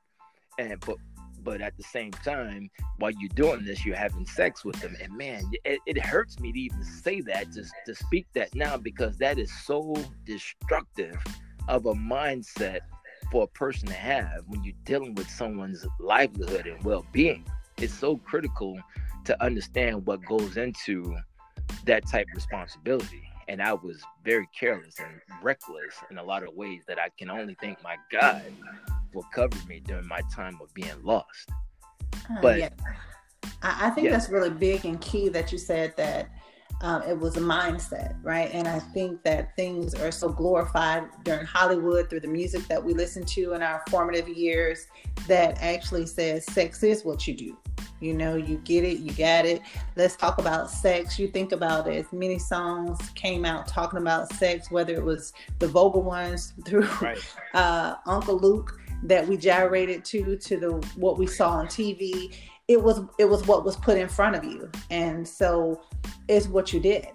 and 0.59 0.79
but 0.85 0.97
but 1.41 1.61
at 1.61 1.77
the 1.77 1.83
same 1.83 2.11
time, 2.11 2.69
while 2.97 3.11
you're 3.11 3.29
doing 3.29 3.63
this, 3.63 3.85
you're 3.85 3.95
having 3.95 4.25
sex 4.25 4.65
with 4.65 4.75
them. 4.81 4.97
And 5.01 5.15
man, 5.15 5.49
it, 5.63 5.79
it 5.85 5.97
hurts 5.97 6.37
me 6.41 6.51
to 6.51 6.59
even 6.59 6.83
say 6.83 7.21
that, 7.21 7.53
just 7.53 7.71
to 7.85 7.95
speak 7.95 8.27
that 8.33 8.53
now, 8.53 8.75
because 8.75 9.17
that 9.19 9.39
is 9.39 9.49
so 9.63 9.95
destructive 10.25 11.15
of 11.69 11.85
a 11.85 11.93
mindset 11.93 12.79
for 13.31 13.43
a 13.43 13.47
person 13.47 13.87
to 13.87 13.93
have 13.93 14.43
when 14.47 14.63
you're 14.63 14.73
dealing 14.85 15.15
with 15.15 15.29
someone's 15.29 15.85
livelihood 15.99 16.67
and 16.67 16.83
well-being. 16.83 17.45
it's 17.77 17.93
so 17.93 18.17
critical 18.17 18.77
to 19.25 19.43
understand 19.43 20.05
what 20.05 20.23
goes 20.25 20.57
into 20.57 21.15
that 21.85 22.07
type 22.07 22.27
of 22.31 22.35
responsibility. 22.35 23.23
And 23.47 23.61
I 23.61 23.73
was 23.73 24.01
very 24.23 24.47
careless 24.57 24.95
and 24.99 25.21
reckless 25.41 25.95
in 26.11 26.17
a 26.17 26.23
lot 26.23 26.43
of 26.43 26.53
ways 26.53 26.83
that 26.87 26.99
I 26.99 27.09
can 27.17 27.29
only 27.29 27.55
thank 27.59 27.81
my 27.83 27.95
God 28.11 28.43
for 29.11 29.23
covering 29.33 29.67
me 29.67 29.81
during 29.83 30.07
my 30.07 30.21
time 30.33 30.59
of 30.61 30.73
being 30.73 31.03
lost. 31.03 31.49
Uh, 32.13 32.41
but 32.41 32.59
yeah. 32.59 32.69
I, 33.61 33.87
I 33.87 33.89
think 33.91 34.05
yeah. 34.05 34.11
that's 34.11 34.29
really 34.29 34.49
big 34.49 34.85
and 34.85 34.99
key 35.01 35.29
that 35.29 35.51
you 35.51 35.57
said 35.57 35.95
that 35.97 36.29
um, 36.81 37.01
it 37.03 37.17
was 37.17 37.35
a 37.35 37.41
mindset, 37.41 38.15
right? 38.23 38.49
And 38.53 38.67
I 38.67 38.79
think 38.79 39.21
that 39.23 39.55
things 39.55 39.93
are 39.95 40.11
so 40.11 40.29
glorified 40.29 41.03
during 41.23 41.45
Hollywood 41.45 42.09
through 42.09 42.21
the 42.21 42.27
music 42.27 42.67
that 42.67 42.83
we 42.83 42.93
listen 42.93 43.25
to 43.25 43.53
in 43.53 43.61
our 43.61 43.83
formative 43.89 44.29
years 44.29 44.87
that 45.27 45.61
actually 45.61 46.05
says 46.05 46.45
sex 46.45 46.81
is 46.83 47.03
what 47.03 47.27
you 47.27 47.35
do. 47.35 47.57
You 47.99 48.13
know, 48.13 48.37
you 48.37 48.57
get 48.59 48.85
it, 48.85 48.99
you 48.99 49.11
got 49.11 49.45
it. 49.45 49.61
Let's 49.97 50.15
talk 50.15 50.39
about 50.39 50.71
sex. 50.71 51.19
You 51.19 51.27
think 51.27 51.51
about 51.51 51.87
it, 51.87 52.05
as 52.05 52.13
many 52.13 52.39
songs 52.39 52.97
came 53.13 53.43
out 53.43 53.67
talking 53.67 53.99
about 53.99 54.31
sex, 54.33 54.71
whether 54.71 54.93
it 54.93 55.03
was 55.03 55.33
the 55.59 55.67
Vogel 55.67 56.01
ones 56.01 56.53
through 56.65 56.87
right. 57.01 57.19
uh, 57.53 57.95
Uncle 58.05 58.39
Luke 58.39 58.79
that 59.03 59.27
we 59.27 59.35
gyrated 59.35 60.05
to, 60.05 60.37
to 60.37 60.57
the 60.57 60.71
what 60.95 61.17
we 61.17 61.27
saw 61.27 61.51
on 61.51 61.67
TV 61.67 62.33
it 62.69 62.81
was 62.81 63.01
it 63.17 63.25
was 63.25 63.45
what 63.47 63.65
was 63.65 63.75
put 63.75 63.97
in 63.97 64.07
front 64.07 64.35
of 64.35 64.45
you 64.45 64.69
and 64.91 65.27
so 65.27 65.81
it's 66.29 66.47
what 66.47 66.71
you 66.71 66.79
did 66.79 67.07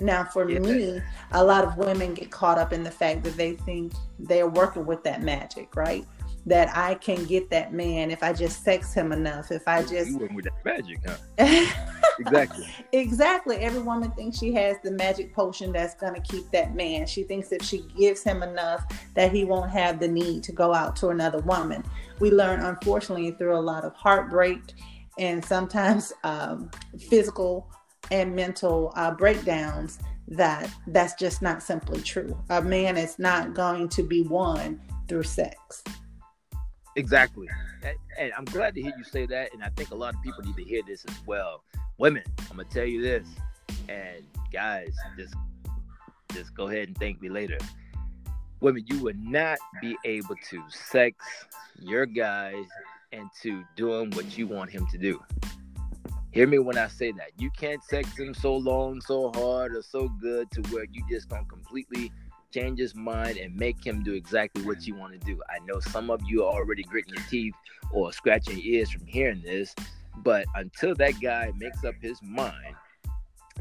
now 0.00 0.22
for 0.22 0.48
yeah. 0.48 0.60
me 0.60 1.00
a 1.32 1.42
lot 1.42 1.64
of 1.64 1.76
women 1.76 2.14
get 2.14 2.30
caught 2.30 2.58
up 2.58 2.72
in 2.72 2.84
the 2.84 2.90
fact 2.90 3.24
that 3.24 3.36
they 3.36 3.54
think 3.54 3.92
they're 4.20 4.48
working 4.48 4.86
with 4.86 5.02
that 5.02 5.22
magic 5.22 5.74
right 5.74 6.06
that 6.46 6.74
I 6.76 6.94
can 6.94 7.24
get 7.24 7.50
that 7.50 7.72
man 7.72 8.10
if 8.10 8.22
I 8.22 8.32
just 8.32 8.64
sex 8.64 8.94
him 8.94 9.12
enough. 9.12 9.50
If 9.50 9.68
I 9.68 9.82
just 9.82 10.10
you 10.10 10.18
working 10.18 10.36
with 10.36 10.46
that 10.46 10.64
magic, 10.64 10.98
huh? 11.06 11.16
exactly. 12.18 12.66
Exactly. 12.92 13.56
Every 13.56 13.82
woman 13.82 14.10
thinks 14.12 14.38
she 14.38 14.52
has 14.54 14.76
the 14.82 14.90
magic 14.92 15.34
potion 15.34 15.72
that's 15.72 15.94
gonna 15.94 16.20
keep 16.20 16.50
that 16.52 16.74
man. 16.74 17.06
She 17.06 17.22
thinks 17.22 17.52
if 17.52 17.62
she 17.62 17.84
gives 17.98 18.22
him 18.22 18.42
enough 18.42 18.84
that 19.14 19.32
he 19.32 19.44
won't 19.44 19.70
have 19.70 20.00
the 20.00 20.08
need 20.08 20.42
to 20.44 20.52
go 20.52 20.72
out 20.72 20.96
to 20.96 21.08
another 21.08 21.40
woman. 21.40 21.84
We 22.18 22.30
learn 22.30 22.60
unfortunately 22.60 23.32
through 23.32 23.56
a 23.56 23.60
lot 23.60 23.84
of 23.84 23.94
heartbreak 23.94 24.60
and 25.18 25.44
sometimes 25.44 26.12
um, 26.24 26.70
physical 26.98 27.70
and 28.10 28.34
mental 28.34 28.92
uh, 28.96 29.12
breakdowns 29.12 29.98
that 30.28 30.70
that's 30.88 31.14
just 31.14 31.42
not 31.42 31.62
simply 31.62 32.00
true. 32.02 32.38
A 32.50 32.60
man 32.60 32.96
is 32.96 33.18
not 33.18 33.54
going 33.54 33.88
to 33.90 34.02
be 34.02 34.22
won 34.22 34.80
through 35.08 35.22
sex. 35.22 35.82
Exactly. 36.96 37.48
And 38.18 38.32
I'm 38.36 38.44
glad 38.44 38.74
to 38.74 38.82
hear 38.82 38.92
you 38.96 39.04
say 39.04 39.26
that. 39.26 39.54
And 39.54 39.62
I 39.62 39.68
think 39.70 39.90
a 39.90 39.94
lot 39.94 40.14
of 40.14 40.22
people 40.22 40.42
need 40.42 40.56
to 40.56 40.64
hear 40.64 40.82
this 40.86 41.04
as 41.04 41.14
well. 41.26 41.62
Women, 41.98 42.22
I'm 42.50 42.56
gonna 42.56 42.68
tell 42.68 42.84
you 42.84 43.02
this. 43.02 43.26
And 43.88 44.24
guys, 44.52 44.94
just 45.16 45.34
just 46.32 46.54
go 46.54 46.68
ahead 46.68 46.88
and 46.88 46.98
thank 46.98 47.20
me 47.20 47.28
later. 47.28 47.58
Women, 48.60 48.84
you 48.86 48.98
would 49.00 49.22
not 49.22 49.58
be 49.80 49.96
able 50.04 50.34
to 50.50 50.62
sex 50.68 51.24
your 51.80 52.06
guys 52.06 52.66
into 53.12 53.64
doing 53.76 54.10
what 54.10 54.36
you 54.36 54.46
want 54.46 54.70
him 54.70 54.86
to 54.90 54.98
do. 54.98 55.22
Hear 56.32 56.46
me 56.46 56.58
when 56.58 56.76
I 56.76 56.88
say 56.88 57.12
that. 57.12 57.30
You 57.38 57.50
can't 57.50 57.82
sex 57.84 58.18
him 58.18 58.34
so 58.34 58.56
long, 58.56 59.00
so 59.00 59.30
hard, 59.32 59.74
or 59.74 59.82
so 59.82 60.08
good 60.20 60.50
to 60.50 60.60
where 60.72 60.84
you 60.84 61.02
just 61.08 61.28
gonna 61.28 61.44
completely 61.44 62.12
change 62.58 62.78
his 62.78 62.94
mind 62.94 63.36
and 63.36 63.54
make 63.56 63.84
him 63.84 64.02
do 64.02 64.14
exactly 64.14 64.64
what 64.64 64.86
you 64.86 64.94
want 64.94 65.12
to 65.12 65.18
do. 65.18 65.40
I 65.48 65.64
know 65.64 65.80
some 65.80 66.10
of 66.10 66.20
you 66.26 66.44
are 66.44 66.52
already 66.52 66.82
gritting 66.82 67.14
your 67.14 67.24
teeth 67.28 67.54
or 67.92 68.12
scratching 68.12 68.58
your 68.58 68.80
ears 68.80 68.90
from 68.90 69.06
hearing 69.06 69.42
this, 69.42 69.74
but 70.18 70.44
until 70.56 70.94
that 70.96 71.20
guy 71.20 71.52
makes 71.56 71.84
up 71.84 71.94
his 72.00 72.20
mind 72.22 72.74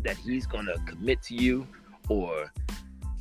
that 0.01 0.17
he's 0.17 0.47
going 0.47 0.65
to 0.65 0.77
commit 0.85 1.21
to 1.23 1.35
you 1.35 1.67
or 2.09 2.51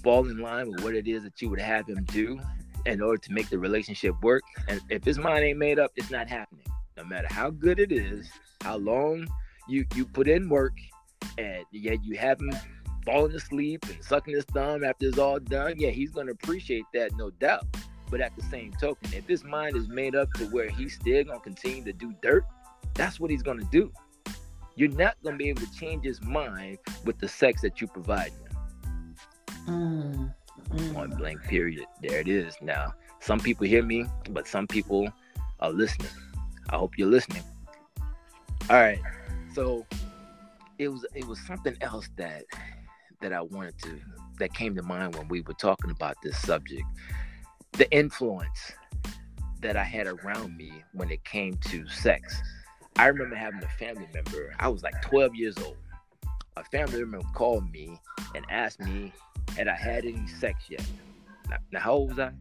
fall 0.02 0.28
in 0.28 0.38
line 0.38 0.70
with 0.70 0.82
what 0.82 0.94
it 0.94 1.08
is 1.08 1.22
that 1.24 1.40
you 1.42 1.50
would 1.50 1.60
have 1.60 1.88
him 1.88 2.04
do 2.04 2.38
in 2.86 3.02
order 3.02 3.18
to 3.18 3.32
make 3.32 3.48
the 3.48 3.58
relationship 3.58 4.14
work, 4.22 4.42
and 4.68 4.80
if 4.90 5.02
his 5.04 5.18
mind 5.18 5.44
ain't 5.44 5.58
made 5.58 5.78
up, 5.78 5.90
it's 5.96 6.10
not 6.10 6.28
happening. 6.28 6.64
No 6.96 7.04
matter 7.04 7.26
how 7.30 7.50
good 7.50 7.80
it 7.80 7.90
is, 7.90 8.30
how 8.60 8.76
long 8.76 9.26
you 9.68 9.84
you 9.94 10.04
put 10.04 10.28
in 10.28 10.48
work, 10.48 10.74
and 11.36 11.64
yet 11.72 12.04
you 12.04 12.16
haven't 12.16 12.54
falling 13.06 13.34
asleep 13.34 13.84
and 13.88 14.04
sucking 14.04 14.34
his 14.34 14.44
thumb 14.46 14.84
after 14.84 15.06
it's 15.06 15.18
all 15.18 15.38
done, 15.38 15.74
yeah, 15.78 15.90
he's 15.90 16.10
going 16.10 16.26
to 16.26 16.32
appreciate 16.32 16.84
that, 16.92 17.12
no 17.16 17.30
doubt. 17.30 17.64
But 18.10 18.20
at 18.20 18.36
the 18.36 18.42
same 18.42 18.72
token, 18.80 19.12
if 19.14 19.26
his 19.26 19.44
mind 19.44 19.76
is 19.76 19.88
made 19.88 20.14
up 20.14 20.32
to 20.34 20.44
where 20.46 20.68
he's 20.68 20.94
still 20.94 21.24
going 21.24 21.38
to 21.38 21.42
continue 21.42 21.84
to 21.84 21.92
do 21.92 22.14
dirt, 22.20 22.44
that's 22.94 23.18
what 23.18 23.30
he's 23.30 23.42
going 23.42 23.58
to 23.58 23.66
do. 23.70 23.90
You're 24.74 24.90
not 24.90 25.16
going 25.22 25.34
to 25.34 25.38
be 25.38 25.48
able 25.48 25.62
to 25.62 25.72
change 25.72 26.04
his 26.04 26.22
mind 26.22 26.78
with 27.04 27.18
the 27.18 27.28
sex 27.28 27.62
that 27.62 27.80
you 27.80 27.86
provide 27.86 28.32
him. 28.32 29.16
Mm, 29.66 30.34
mm. 30.68 30.94
Point 30.94 31.16
blank, 31.16 31.42
period. 31.44 31.86
There 32.02 32.20
it 32.20 32.28
is. 32.28 32.54
Now, 32.60 32.94
some 33.20 33.40
people 33.40 33.66
hear 33.66 33.82
me, 33.82 34.04
but 34.30 34.46
some 34.46 34.66
people 34.66 35.08
are 35.60 35.70
listening. 35.70 36.10
I 36.68 36.76
hope 36.76 36.98
you're 36.98 37.08
listening. 37.08 37.42
All 38.68 38.76
right. 38.76 39.00
So 39.54 39.86
it 40.78 40.88
was 40.88 41.06
it 41.14 41.26
was 41.26 41.40
something 41.46 41.76
else 41.80 42.08
that 42.16 42.44
that 43.20 43.32
I 43.32 43.40
wanted 43.40 43.78
to 43.82 44.00
that 44.38 44.52
came 44.54 44.74
to 44.76 44.82
mind 44.82 45.14
when 45.14 45.28
we 45.28 45.40
were 45.42 45.54
talking 45.54 45.90
about 45.90 46.16
this 46.22 46.38
subject. 46.38 46.84
The 47.72 47.90
influence 47.90 48.72
that 49.60 49.76
I 49.76 49.84
had 49.84 50.06
around 50.06 50.56
me 50.56 50.72
when 50.92 51.10
it 51.10 51.24
came 51.24 51.56
to 51.68 51.86
sex. 51.88 52.40
I 52.96 53.06
remember 53.06 53.36
having 53.36 53.62
a 53.62 53.68
family 53.68 54.08
member, 54.14 54.54
I 54.58 54.68
was 54.68 54.82
like 54.82 55.00
12 55.02 55.34
years 55.34 55.56
old. 55.58 55.76
A 56.56 56.64
family 56.64 57.00
member 57.04 57.26
called 57.34 57.70
me 57.70 58.00
and 58.34 58.44
asked 58.50 58.80
me, 58.80 59.12
had 59.56 59.68
I 59.68 59.74
had 59.74 60.04
any 60.04 60.26
sex 60.26 60.64
yet? 60.70 60.84
Now, 61.48 61.56
now 61.72 61.80
how 61.80 61.92
old 61.92 62.10
was 62.10 62.18
I? 62.18 62.32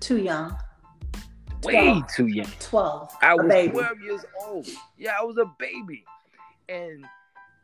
Too 0.00 0.18
young. 0.18 0.56
Way 1.62 1.72
12. 1.72 2.14
too 2.14 2.26
young. 2.26 2.48
12. 2.58 3.16
I 3.22 3.34
was 3.34 3.70
12 3.70 4.00
years 4.00 4.24
old. 4.44 4.66
Yeah, 4.98 5.12
I 5.18 5.24
was 5.24 5.36
a 5.38 5.50
baby. 5.58 6.04
And 6.68 7.04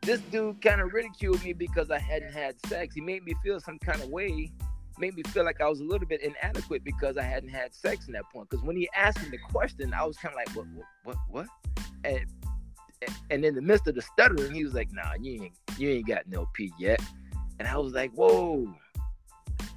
this 0.07 0.21
dude 0.31 0.61
kind 0.61 0.79
of 0.79 0.93
ridiculed 0.93 1.43
me 1.43 1.51
because 1.51 1.91
I 1.91 1.99
hadn't 1.99 2.31
had 2.31 2.55
sex. 2.67 2.95
He 2.95 3.01
made 3.01 3.25
me 3.25 3.33
feel 3.43 3.59
some 3.59 3.77
kind 3.77 4.01
of 4.01 4.07
way, 4.07 4.49
made 4.97 5.13
me 5.15 5.23
feel 5.23 5.43
like 5.43 5.59
I 5.59 5.67
was 5.67 5.81
a 5.81 5.83
little 5.83 6.07
bit 6.07 6.21
inadequate 6.21 6.85
because 6.85 7.17
I 7.17 7.23
hadn't 7.23 7.49
had 7.49 7.75
sex 7.75 8.07
in 8.07 8.13
that 8.13 8.23
point. 8.33 8.49
Because 8.49 8.63
when 8.63 8.77
he 8.77 8.89
asked 8.95 9.21
me 9.21 9.27
the 9.29 9.37
question, 9.37 9.93
I 9.93 10.05
was 10.05 10.15
kind 10.15 10.33
of 10.33 10.37
like, 10.37 10.55
what, 10.55 10.65
what, 10.73 10.85
what, 11.03 11.17
what? 11.29 11.47
And 12.05 12.25
and 13.29 13.43
in 13.43 13.53
the 13.53 13.61
midst 13.61 13.85
of 13.87 13.95
the 13.95 14.01
stuttering, 14.01 14.53
he 14.53 14.63
was 14.63 14.73
like, 14.73 14.87
Nah, 14.93 15.13
you 15.21 15.43
ain't 15.43 15.53
you 15.77 15.89
ain't 15.89 16.07
got 16.07 16.25
no 16.27 16.47
pee 16.53 16.71
yet. 16.79 17.01
And 17.59 17.67
I 17.67 17.77
was 17.77 17.91
like, 17.93 18.11
Whoa, 18.13 18.73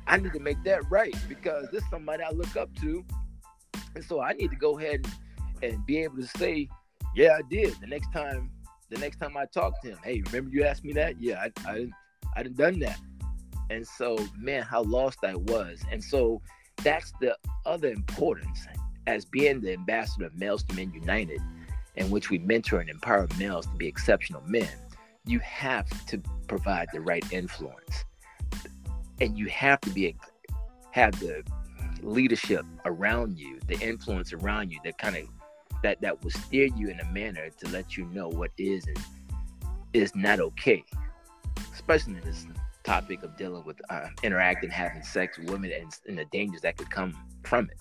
I 0.06 0.16
need 0.16 0.32
to 0.32 0.38
make 0.40 0.62
that 0.62 0.88
right 0.88 1.14
because 1.28 1.66
this 1.72 1.82
is 1.82 1.90
somebody 1.90 2.22
I 2.22 2.30
look 2.30 2.56
up 2.56 2.72
to, 2.76 3.04
and 3.96 4.04
so 4.04 4.22
I 4.22 4.32
need 4.34 4.50
to 4.50 4.56
go 4.56 4.78
ahead 4.78 5.06
and, 5.60 5.72
and 5.72 5.87
be 5.87 5.99
able 5.99 6.18
to 6.18 6.26
say, 6.38 6.68
Yeah, 7.16 7.37
I 7.37 7.42
did. 7.50 7.75
The 7.80 7.88
next 7.88 8.12
time 8.12 8.52
the 8.90 8.99
next 8.99 9.18
time 9.18 9.37
I 9.37 9.47
talk 9.47 9.80
to 9.82 9.90
him, 9.90 9.99
hey, 10.04 10.23
remember 10.26 10.50
you 10.50 10.64
asked 10.64 10.85
me 10.85 10.92
that? 10.94 11.20
Yeah, 11.20 11.47
I 11.66 11.70
I 11.70 11.87
I 12.37 12.42
done 12.42 12.54
done 12.54 12.78
that. 12.80 12.99
And 13.70 13.87
so, 13.87 14.18
man, 14.37 14.62
how 14.62 14.82
lost 14.82 15.18
I 15.25 15.37
was. 15.37 15.80
And 15.92 16.02
so 16.02 16.42
that's 16.82 17.12
the 17.20 17.37
other 17.64 17.88
importance 17.88 18.66
as 19.06 19.25
being 19.25 19.61
the 19.61 19.73
ambassador 19.73 20.26
of 20.26 20.35
Males 20.37 20.64
to 20.64 20.75
Men 20.75 20.92
United, 20.92 21.40
in 21.97 22.11
which 22.11 22.30
we 22.30 22.38
mentor 22.38 22.80
and 22.80 22.90
empower 22.90 23.28
males 23.38 23.66
to 23.66 23.76
be 23.76 23.87
exceptional 23.87 24.42
men. 24.47 24.68
You 25.25 25.38
have 25.40 25.87
to 26.06 26.20
provide 26.49 26.88
the 26.92 27.00
right 27.00 27.25
influence, 27.32 28.04
and 29.20 29.38
you 29.38 29.47
have 29.47 29.80
to 29.82 29.90
be 29.90 30.16
have 30.92 31.18
the 31.20 31.44
leadership 32.02 32.64
around 32.85 33.38
you, 33.38 33.61
the 33.68 33.78
influence 33.78 34.32
around 34.32 34.73
you 34.73 34.80
that 34.85 34.99
kind 34.99 35.16
of 35.16 35.28
that 35.82 36.00
that 36.00 36.22
will 36.22 36.30
steer 36.30 36.68
you 36.76 36.88
in 36.88 37.00
a 37.00 37.04
manner 37.06 37.49
to 37.50 37.68
let 37.68 37.96
you 37.96 38.04
know 38.06 38.28
what 38.28 38.50
is 38.58 38.87
and 38.87 38.99
is 39.92 40.14
not 40.14 40.40
okay, 40.40 40.84
especially 41.72 42.14
in 42.14 42.20
this 42.20 42.46
topic 42.84 43.22
of 43.22 43.37
dealing 43.37 43.64
with 43.64 43.80
uh, 43.90 44.08
interacting, 44.22 44.70
having 44.70 45.02
sex 45.02 45.38
with 45.38 45.50
women, 45.50 45.72
and, 45.72 45.90
and 46.06 46.18
the 46.18 46.25
dangers 46.26 46.60
that 46.62 46.76
could 46.76 46.90
come 46.90 47.16
from 47.42 47.68
it. 47.70 47.78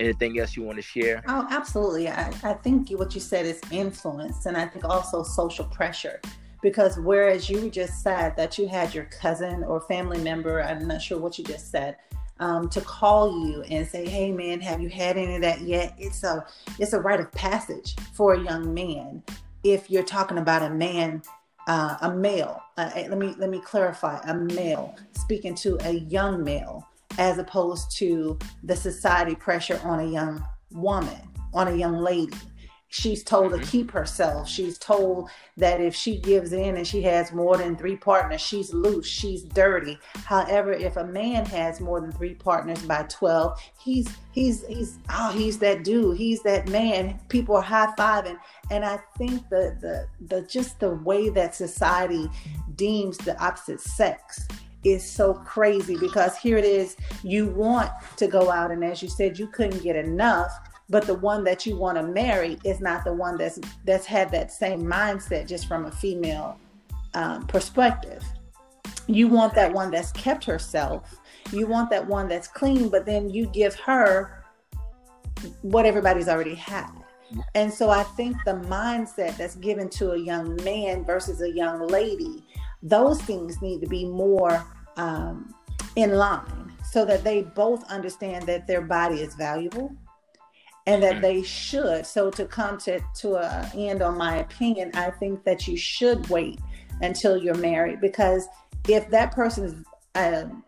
Anything 0.00 0.38
else 0.38 0.56
you 0.56 0.62
want 0.62 0.76
to 0.76 0.82
share? 0.82 1.22
Oh, 1.28 1.46
absolutely. 1.50 2.08
I, 2.08 2.32
I 2.42 2.54
think 2.54 2.90
what 2.90 3.14
you 3.14 3.20
said 3.20 3.46
is 3.46 3.60
influence, 3.70 4.46
and 4.46 4.56
I 4.56 4.66
think 4.66 4.84
also 4.84 5.22
social 5.22 5.64
pressure. 5.66 6.20
Because 6.62 6.96
whereas 6.96 7.50
you 7.50 7.68
just 7.70 8.02
said 8.02 8.36
that 8.36 8.56
you 8.56 8.68
had 8.68 8.94
your 8.94 9.06
cousin 9.06 9.64
or 9.64 9.80
family 9.80 10.18
member, 10.18 10.62
I'm 10.62 10.86
not 10.86 11.02
sure 11.02 11.18
what 11.18 11.36
you 11.36 11.44
just 11.44 11.72
said, 11.72 11.96
um, 12.40 12.68
to 12.70 12.80
call 12.80 13.46
you 13.46 13.62
and 13.62 13.86
say, 13.86 14.08
"Hey, 14.08 14.32
man, 14.32 14.60
have 14.60 14.80
you 14.80 14.88
had 14.88 15.16
any 15.16 15.36
of 15.36 15.42
that 15.42 15.60
yet?" 15.60 15.94
It's 15.98 16.22
a 16.24 16.44
it's 16.78 16.92
a 16.92 17.00
rite 17.00 17.20
of 17.20 17.30
passage 17.32 17.94
for 18.14 18.34
a 18.34 18.40
young 18.40 18.72
man. 18.72 19.22
If 19.64 19.90
you're 19.90 20.02
talking 20.02 20.38
about 20.38 20.62
a 20.62 20.70
man, 20.70 21.22
uh, 21.68 21.96
a 22.00 22.10
male, 22.14 22.60
uh, 22.76 22.90
let 22.94 23.18
me 23.18 23.34
let 23.38 23.50
me 23.50 23.60
clarify, 23.60 24.20
a 24.26 24.34
male 24.34 24.96
speaking 25.12 25.54
to 25.56 25.78
a 25.82 25.92
young 25.92 26.42
male, 26.42 26.86
as 27.18 27.38
opposed 27.38 27.96
to 27.98 28.38
the 28.64 28.76
society 28.76 29.34
pressure 29.34 29.80
on 29.84 30.00
a 30.00 30.06
young 30.06 30.44
woman, 30.72 31.20
on 31.54 31.68
a 31.68 31.74
young 31.74 31.98
lady 31.98 32.36
she's 32.92 33.24
told 33.24 33.52
mm-hmm. 33.52 33.62
to 33.62 33.70
keep 33.70 33.90
herself. 33.90 34.46
She's 34.48 34.76
told 34.76 35.30
that 35.56 35.80
if 35.80 35.94
she 35.94 36.18
gives 36.18 36.52
in 36.52 36.76
and 36.76 36.86
she 36.86 37.02
has 37.02 37.32
more 37.32 37.56
than 37.56 37.74
three 37.74 37.96
partners, 37.96 38.42
she's 38.42 38.72
loose, 38.72 39.06
she's 39.06 39.42
dirty. 39.42 39.98
However, 40.26 40.72
if 40.72 40.98
a 40.98 41.04
man 41.04 41.46
has 41.46 41.80
more 41.80 42.00
than 42.00 42.12
three 42.12 42.34
partners 42.34 42.82
by 42.82 43.04
12, 43.04 43.58
he's 43.78 44.08
he's 44.32 44.66
he's 44.66 44.98
oh 45.08 45.32
he's 45.32 45.58
that 45.58 45.84
dude, 45.84 46.18
he's 46.18 46.42
that 46.42 46.68
man. 46.68 47.18
People 47.28 47.56
are 47.56 47.62
high-fiving. 47.62 48.36
And 48.70 48.84
I 48.84 48.98
think 49.16 49.48
the 49.48 49.76
the 49.80 50.06
the 50.26 50.42
just 50.42 50.78
the 50.78 50.90
way 50.90 51.30
that 51.30 51.54
society 51.54 52.28
deems 52.76 53.16
the 53.16 53.42
opposite 53.42 53.80
sex 53.80 54.46
is 54.84 55.08
so 55.08 55.32
crazy 55.32 55.96
because 55.96 56.36
here 56.36 56.58
it 56.58 56.64
is 56.64 56.96
you 57.22 57.46
want 57.46 57.90
to 58.16 58.26
go 58.26 58.50
out 58.50 58.72
and 58.72 58.84
as 58.84 59.00
you 59.00 59.08
said 59.08 59.38
you 59.38 59.46
couldn't 59.46 59.80
get 59.80 59.94
enough 59.94 60.50
but 60.92 61.06
the 61.06 61.14
one 61.14 61.42
that 61.42 61.64
you 61.64 61.74
want 61.74 61.96
to 61.96 62.02
marry 62.02 62.58
is 62.64 62.78
not 62.80 63.02
the 63.02 63.12
one 63.12 63.38
that's 63.38 63.58
that's 63.84 64.04
had 64.04 64.30
that 64.30 64.52
same 64.52 64.82
mindset 64.82 65.48
just 65.48 65.66
from 65.66 65.86
a 65.86 65.90
female 65.90 66.58
um, 67.14 67.46
perspective. 67.46 68.22
You 69.06 69.26
want 69.26 69.54
that 69.54 69.72
one 69.72 69.90
that's 69.90 70.12
kept 70.12 70.44
herself. 70.44 71.18
You 71.50 71.66
want 71.66 71.88
that 71.90 72.06
one 72.06 72.28
that's 72.28 72.46
clean 72.46 72.90
but 72.90 73.06
then 73.06 73.30
you 73.30 73.46
give 73.46 73.74
her 73.76 74.44
what 75.62 75.86
everybody's 75.86 76.28
already 76.28 76.54
had. 76.54 76.90
And 77.54 77.72
so 77.72 77.88
i 77.88 78.02
think 78.02 78.36
the 78.44 78.56
mindset 78.78 79.38
that's 79.38 79.56
given 79.56 79.88
to 79.88 80.12
a 80.12 80.18
young 80.18 80.62
man 80.62 81.02
versus 81.02 81.40
a 81.40 81.50
young 81.50 81.86
lady 81.88 82.44
those 82.82 83.22
things 83.22 83.62
need 83.62 83.80
to 83.80 83.86
be 83.86 84.04
more 84.04 84.62
um, 84.98 85.54
in 85.96 86.10
line 86.16 86.70
so 86.84 87.06
that 87.06 87.24
they 87.24 87.40
both 87.40 87.82
understand 87.84 88.44
that 88.46 88.66
their 88.66 88.82
body 88.82 89.22
is 89.22 89.34
valuable 89.34 89.90
and 90.86 91.02
that 91.02 91.20
they 91.20 91.42
should. 91.42 92.06
So 92.06 92.30
to 92.30 92.44
come 92.44 92.78
to 92.78 93.00
to 93.16 93.34
a 93.34 93.70
end 93.74 94.02
on 94.02 94.16
my 94.16 94.38
opinion, 94.38 94.90
I 94.94 95.10
think 95.10 95.44
that 95.44 95.68
you 95.68 95.76
should 95.76 96.28
wait 96.28 96.60
until 97.00 97.36
you're 97.36 97.54
married 97.54 98.00
because 98.00 98.48
if 98.88 99.08
that 99.10 99.32
person 99.32 99.64
is 99.64 99.74
a, 100.14 100.42
um, 100.42 100.64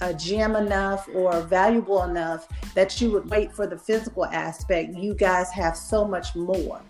a 0.00 0.14
gem 0.14 0.54
enough 0.54 1.08
or 1.12 1.40
valuable 1.40 2.04
enough 2.04 2.48
that 2.74 3.00
you 3.00 3.10
would 3.10 3.28
wait 3.30 3.52
for 3.52 3.66
the 3.66 3.76
physical 3.76 4.24
aspect, 4.26 4.94
you 4.94 5.14
guys 5.14 5.50
have 5.50 5.76
so 5.76 6.06
much 6.06 6.36
more 6.36 6.80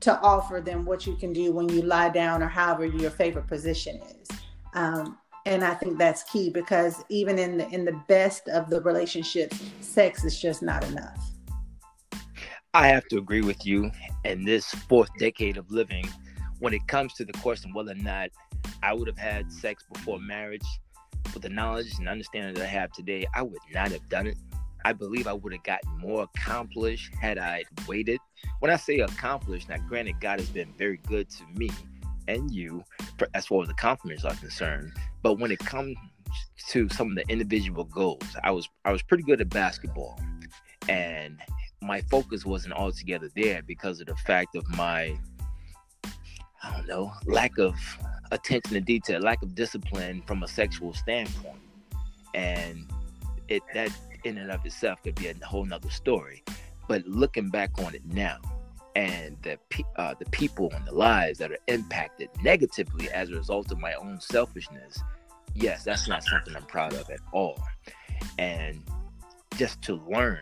to 0.00 0.20
offer 0.20 0.60
than 0.60 0.84
what 0.84 1.06
you 1.06 1.14
can 1.16 1.32
do 1.32 1.52
when 1.52 1.68
you 1.68 1.80
lie 1.82 2.08
down 2.08 2.42
or 2.42 2.48
however 2.48 2.84
your 2.84 3.10
favorite 3.10 3.46
position 3.46 4.00
is. 4.02 4.28
Um, 4.74 5.16
and 5.46 5.64
I 5.64 5.74
think 5.74 5.98
that's 5.98 6.22
key 6.24 6.50
because 6.50 7.02
even 7.08 7.38
in 7.38 7.58
the 7.58 7.68
in 7.70 7.84
the 7.84 8.00
best 8.06 8.48
of 8.48 8.70
the 8.70 8.80
relationships, 8.82 9.60
sex 9.80 10.24
is 10.24 10.40
just 10.40 10.62
not 10.62 10.84
enough. 10.84 11.31
I 12.74 12.86
have 12.86 13.06
to 13.08 13.18
agree 13.18 13.42
with 13.42 13.66
you. 13.66 13.90
In 14.24 14.44
this 14.44 14.64
fourth 14.66 15.10
decade 15.18 15.58
of 15.58 15.70
living, 15.70 16.08
when 16.58 16.72
it 16.72 16.86
comes 16.86 17.12
to 17.14 17.24
the 17.26 17.32
question 17.34 17.74
whether 17.74 17.92
or 17.92 17.96
not 17.96 18.30
I 18.82 18.94
would 18.94 19.08
have 19.08 19.18
had 19.18 19.52
sex 19.52 19.84
before 19.92 20.18
marriage, 20.18 20.64
with 21.34 21.42
the 21.42 21.50
knowledge 21.50 21.92
and 21.98 22.08
understanding 22.08 22.54
that 22.54 22.62
I 22.62 22.66
have 22.66 22.90
today, 22.92 23.26
I 23.34 23.42
would 23.42 23.60
not 23.74 23.92
have 23.92 24.08
done 24.08 24.26
it. 24.26 24.38
I 24.86 24.94
believe 24.94 25.26
I 25.26 25.34
would 25.34 25.52
have 25.52 25.62
gotten 25.64 25.98
more 25.98 26.22
accomplished 26.22 27.14
had 27.14 27.36
I 27.36 27.64
waited. 27.86 28.18
When 28.60 28.70
I 28.70 28.76
say 28.76 29.00
accomplished, 29.00 29.68
now 29.68 29.76
granted, 29.86 30.18
God 30.20 30.40
has 30.40 30.48
been 30.48 30.72
very 30.78 30.98
good 31.06 31.28
to 31.28 31.44
me 31.54 31.70
and 32.26 32.50
you 32.50 32.84
for, 33.18 33.28
as 33.34 33.46
far 33.46 33.60
as 33.62 33.68
the 33.68 33.74
compliments 33.74 34.24
are 34.24 34.34
concerned. 34.34 34.92
But 35.22 35.34
when 35.38 35.52
it 35.52 35.58
comes 35.58 35.94
to 36.70 36.88
some 36.88 37.10
of 37.10 37.16
the 37.16 37.24
individual 37.28 37.84
goals, 37.84 38.24
I 38.42 38.50
was 38.50 38.66
I 38.86 38.92
was 38.92 39.02
pretty 39.02 39.24
good 39.24 39.42
at 39.42 39.50
basketball, 39.50 40.18
and 40.88 41.38
my 41.82 42.00
focus 42.02 42.46
wasn't 42.46 42.74
altogether 42.74 43.28
there 43.34 43.62
because 43.62 44.00
of 44.00 44.06
the 44.06 44.16
fact 44.16 44.54
of 44.54 44.68
my 44.70 45.18
I 46.62 46.76
don't 46.76 46.88
know 46.88 47.12
lack 47.26 47.58
of 47.58 47.74
attention 48.30 48.74
to 48.74 48.80
detail, 48.80 49.20
lack 49.20 49.42
of 49.42 49.54
discipline 49.54 50.22
from 50.26 50.42
a 50.42 50.48
sexual 50.48 50.94
standpoint, 50.94 51.58
and 52.34 52.86
it 53.48 53.62
that 53.74 53.90
in 54.24 54.38
and 54.38 54.50
of 54.50 54.64
itself 54.64 55.02
could 55.02 55.14
be 55.16 55.28
a 55.28 55.34
whole 55.44 55.64
nother 55.64 55.90
story. 55.90 56.42
But 56.88 57.06
looking 57.06 57.50
back 57.50 57.70
on 57.78 57.94
it 57.94 58.04
now, 58.06 58.38
and 58.94 59.36
the 59.42 59.58
uh, 59.96 60.14
the 60.18 60.26
people 60.26 60.70
and 60.74 60.86
the 60.86 60.94
lives 60.94 61.38
that 61.38 61.50
are 61.50 61.58
impacted 61.66 62.28
negatively 62.42 63.08
as 63.10 63.30
a 63.30 63.34
result 63.34 63.72
of 63.72 63.78
my 63.78 63.94
own 63.94 64.20
selfishness, 64.20 65.00
yes, 65.54 65.84
that's 65.84 66.08
not 66.08 66.22
something 66.24 66.54
I'm 66.54 66.66
proud 66.66 66.94
of 66.94 67.10
at 67.10 67.20
all. 67.32 67.58
And 68.38 68.82
just 69.56 69.82
to 69.82 69.96
learn 69.96 70.40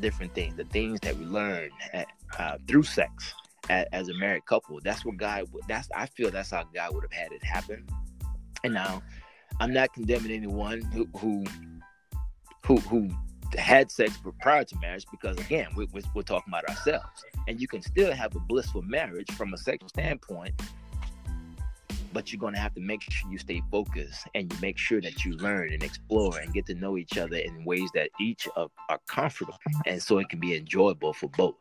different 0.00 0.34
things, 0.34 0.56
the 0.56 0.64
things 0.64 1.00
that 1.00 1.16
we 1.16 1.24
learn 1.24 1.70
at, 1.92 2.06
uh, 2.38 2.58
through 2.66 2.82
sex 2.82 3.34
at, 3.68 3.88
as 3.92 4.08
a 4.08 4.14
married 4.14 4.46
couple. 4.46 4.78
That's 4.82 5.04
what 5.04 5.16
God. 5.16 5.44
That's 5.68 5.88
I 5.94 6.06
feel 6.06 6.30
that's 6.30 6.50
how 6.50 6.64
God 6.74 6.94
would 6.94 7.04
have 7.04 7.12
had 7.12 7.32
it 7.32 7.44
happen. 7.44 7.86
And 8.64 8.74
now, 8.74 9.02
I'm 9.60 9.72
not 9.72 9.92
condemning 9.92 10.32
anyone 10.32 10.82
who 10.92 11.08
who 11.18 11.44
who, 12.64 12.76
who 12.76 13.08
had 13.58 13.90
sex 13.90 14.18
prior 14.40 14.64
to 14.64 14.78
marriage 14.80 15.04
because 15.10 15.36
again 15.38 15.68
we, 15.76 15.86
we're 16.14 16.22
talking 16.22 16.50
about 16.50 16.66
ourselves 16.68 17.24
and 17.48 17.60
you 17.60 17.68
can 17.68 17.82
still 17.82 18.12
have 18.12 18.34
a 18.34 18.40
blissful 18.40 18.82
marriage 18.82 19.30
from 19.32 19.52
a 19.52 19.58
sexual 19.58 19.88
standpoint 19.88 20.54
but 22.12 22.32
you're 22.32 22.40
going 22.40 22.54
to 22.54 22.60
have 22.60 22.74
to 22.74 22.80
make 22.80 23.02
sure 23.02 23.30
you 23.30 23.38
stay 23.38 23.62
focused 23.70 24.26
and 24.34 24.52
you 24.52 24.58
make 24.60 24.78
sure 24.78 25.00
that 25.00 25.24
you 25.24 25.32
learn 25.34 25.72
and 25.72 25.82
explore 25.82 26.38
and 26.38 26.52
get 26.52 26.66
to 26.66 26.74
know 26.74 26.96
each 26.96 27.18
other 27.18 27.36
in 27.36 27.64
ways 27.64 27.90
that 27.94 28.10
each 28.20 28.48
of 28.56 28.70
are 28.88 29.00
comfortable 29.08 29.58
and 29.86 30.02
so 30.02 30.18
it 30.18 30.28
can 30.28 30.40
be 30.40 30.56
enjoyable 30.56 31.12
for 31.12 31.28
both. 31.30 31.56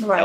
Right 0.00 0.20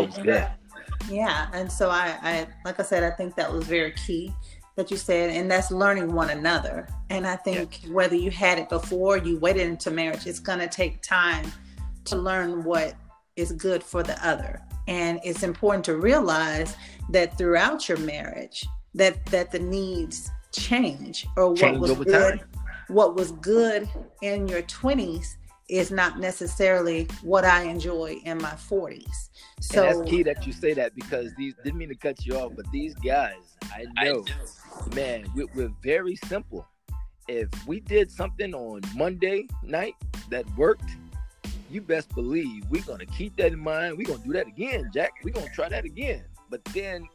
yeah 1.10 1.48
and 1.54 1.72
so 1.72 1.90
I, 1.90 2.18
I 2.22 2.48
like 2.66 2.80
i 2.80 2.84
said 2.84 3.04
i 3.04 3.12
think 3.12 3.36
that 3.36 3.52
was 3.52 3.66
very 3.66 3.92
key 3.92 4.34
that 4.76 4.90
you 4.90 4.98
said 4.98 5.30
and 5.30 5.52
that's 5.52 5.72
learning 5.72 6.14
one 6.14 6.30
another. 6.30 6.88
And 7.10 7.28
i 7.28 7.36
think 7.36 7.84
yeah. 7.84 7.92
whether 7.92 8.16
you 8.16 8.32
had 8.32 8.60
it 8.60 8.70
before 8.70 9.18
you 9.18 9.38
waited 9.40 9.68
into 9.68 9.92
marriage 9.92 10.26
it's 10.26 10.40
going 10.40 10.60
to 10.60 10.68
take 10.68 11.02
time 11.02 11.52
to 12.06 12.16
learn 12.16 12.64
what 12.64 12.96
is 13.36 13.52
good 13.54 13.82
for 13.82 14.04
the 14.04 14.28
other. 14.28 14.62
And 14.88 15.20
it's 15.24 15.44
important 15.44 15.86
to 15.86 15.96
realize 15.96 16.76
that 17.10 17.38
throughout 17.38 17.88
your 17.88 18.00
marriage 18.00 18.66
that 18.95 19.25
that 19.28 19.52
the 19.52 19.60
needs 19.60 20.30
change 20.52 21.28
or 21.38 21.56
change 21.56 21.80
what 21.80 21.97
was 21.97 22.08
good 22.08 22.39
time. 22.39 22.49
what 22.88 23.15
was 23.15 23.32
good 23.34 23.88
in 24.21 24.47
your 24.47 24.63
20s 24.63 25.36
is 25.69 25.91
not 25.91 26.19
necessarily 26.19 27.08
what 27.21 27.45
I 27.45 27.63
enjoy 27.63 28.19
in 28.25 28.41
my 28.41 28.52
40s. 28.52 29.30
So 29.62 29.86
and 29.86 29.99
that's 29.99 30.10
key 30.10 30.23
that 30.23 30.45
you 30.47 30.54
say 30.54 30.73
that 30.73 30.95
because 30.95 31.34
these 31.36 31.54
didn't 31.63 31.78
mean 31.78 31.89
to 31.89 31.95
cut 31.95 32.25
you 32.25 32.38
off, 32.38 32.54
but 32.56 32.69
these 32.71 32.95
guys, 32.95 33.36
I 33.71 33.86
know, 34.04 34.25
I 34.91 34.95
man, 34.95 35.25
we're, 35.36 35.47
we're 35.54 35.71
very 35.84 36.15
simple. 36.15 36.67
If 37.28 37.49
we 37.67 37.80
did 37.80 38.10
something 38.10 38.56
on 38.56 38.82
Monday 38.95 39.47
night 39.62 39.93
that 40.32 40.45
worked, 40.58 40.89
you 41.69 41.82
best 41.82 42.13
believe 42.15 42.63
we're 42.69 42.82
gonna 42.82 43.06
keep 43.06 43.36
that 43.38 43.54
in 43.54 43.60
mind. 43.60 43.95
We're 43.95 44.08
gonna 44.08 44.23
do 44.23 44.34
that 44.34 44.47
again, 44.47 44.89
Jack. 44.91 45.12
We're 45.23 45.34
gonna 45.34 45.54
try 45.54 45.69
that 45.69 45.86
again. 45.86 46.23
But 46.49 46.65
then 46.65 47.08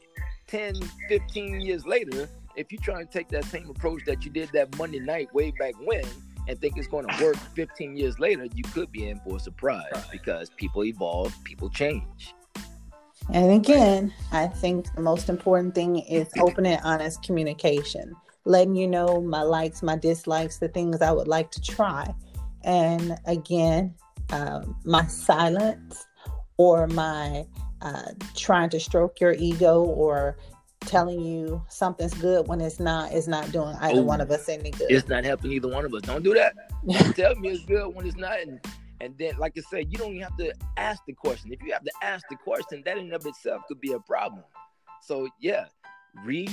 10, 0.46 0.74
15 1.08 1.60
years 1.60 1.86
later, 1.86 2.28
if 2.56 2.70
you 2.70 2.78
try 2.78 3.00
and 3.00 3.10
take 3.10 3.28
that 3.28 3.44
same 3.44 3.68
approach 3.68 4.04
that 4.06 4.24
you 4.24 4.30
did 4.30 4.50
that 4.52 4.76
Monday 4.78 5.00
night 5.00 5.32
way 5.34 5.50
back 5.52 5.74
when 5.82 6.04
and 6.46 6.60
think 6.60 6.76
it's 6.76 6.86
going 6.88 7.06
to 7.06 7.24
work 7.24 7.36
15 7.54 7.96
years 7.96 8.18
later, 8.18 8.46
you 8.54 8.62
could 8.72 8.92
be 8.92 9.08
in 9.08 9.18
for 9.20 9.36
a 9.36 9.40
surprise 9.40 10.06
because 10.12 10.50
people 10.50 10.84
evolve, 10.84 11.34
people 11.44 11.70
change. 11.70 12.34
And 13.32 13.52
again, 13.52 14.12
I 14.32 14.48
think 14.48 14.92
the 14.94 15.00
most 15.00 15.28
important 15.28 15.74
thing 15.74 15.98
is 16.00 16.28
open 16.38 16.66
and 16.66 16.80
honest 16.84 17.22
communication, 17.22 18.14
letting 18.44 18.76
you 18.76 18.86
know 18.86 19.20
my 19.22 19.42
likes, 19.42 19.82
my 19.82 19.96
dislikes, 19.96 20.58
the 20.58 20.68
things 20.68 21.00
I 21.00 21.10
would 21.10 21.28
like 21.28 21.50
to 21.52 21.60
try. 21.62 22.14
And 22.64 23.16
again, 23.26 23.94
um, 24.30 24.76
my 24.84 25.06
silence 25.06 26.06
or 26.58 26.86
my 26.86 27.46
uh, 27.82 28.12
trying 28.34 28.70
to 28.70 28.80
stroke 28.80 29.20
your 29.20 29.32
ego 29.32 29.82
or 29.82 30.36
telling 30.80 31.20
you 31.20 31.62
something's 31.68 32.14
good 32.14 32.46
when 32.46 32.60
it's 32.60 32.78
not 32.78 33.12
is 33.12 33.26
not 33.28 33.50
doing 33.52 33.74
either 33.80 34.00
Ooh, 34.00 34.04
one 34.04 34.20
of 34.20 34.30
us 34.30 34.48
any 34.48 34.70
good. 34.70 34.90
It's 34.90 35.08
not 35.08 35.24
helping 35.24 35.52
either 35.52 35.68
one 35.68 35.84
of 35.84 35.94
us. 35.94 36.02
Don't 36.02 36.22
do 36.22 36.34
that. 36.34 36.54
tell 37.16 37.34
me 37.36 37.50
it's 37.50 37.64
good 37.64 37.94
when 37.94 38.06
it's 38.06 38.16
not. 38.16 38.40
And, 38.40 38.60
and 39.00 39.16
then, 39.18 39.36
like 39.38 39.54
I 39.56 39.62
said, 39.70 39.90
you 39.90 39.98
don't 39.98 40.10
even 40.10 40.22
have 40.22 40.36
to 40.38 40.52
ask 40.76 41.02
the 41.06 41.12
question. 41.12 41.52
If 41.52 41.62
you 41.62 41.72
have 41.72 41.84
to 41.84 41.92
ask 42.02 42.24
the 42.28 42.36
question, 42.36 42.82
that 42.84 42.98
in 42.98 43.04
and 43.04 43.12
of 43.12 43.26
itself 43.26 43.62
could 43.68 43.80
be 43.80 43.92
a 43.92 44.00
problem. 44.00 44.44
So 45.02 45.28
yeah, 45.40 45.66
read 46.24 46.50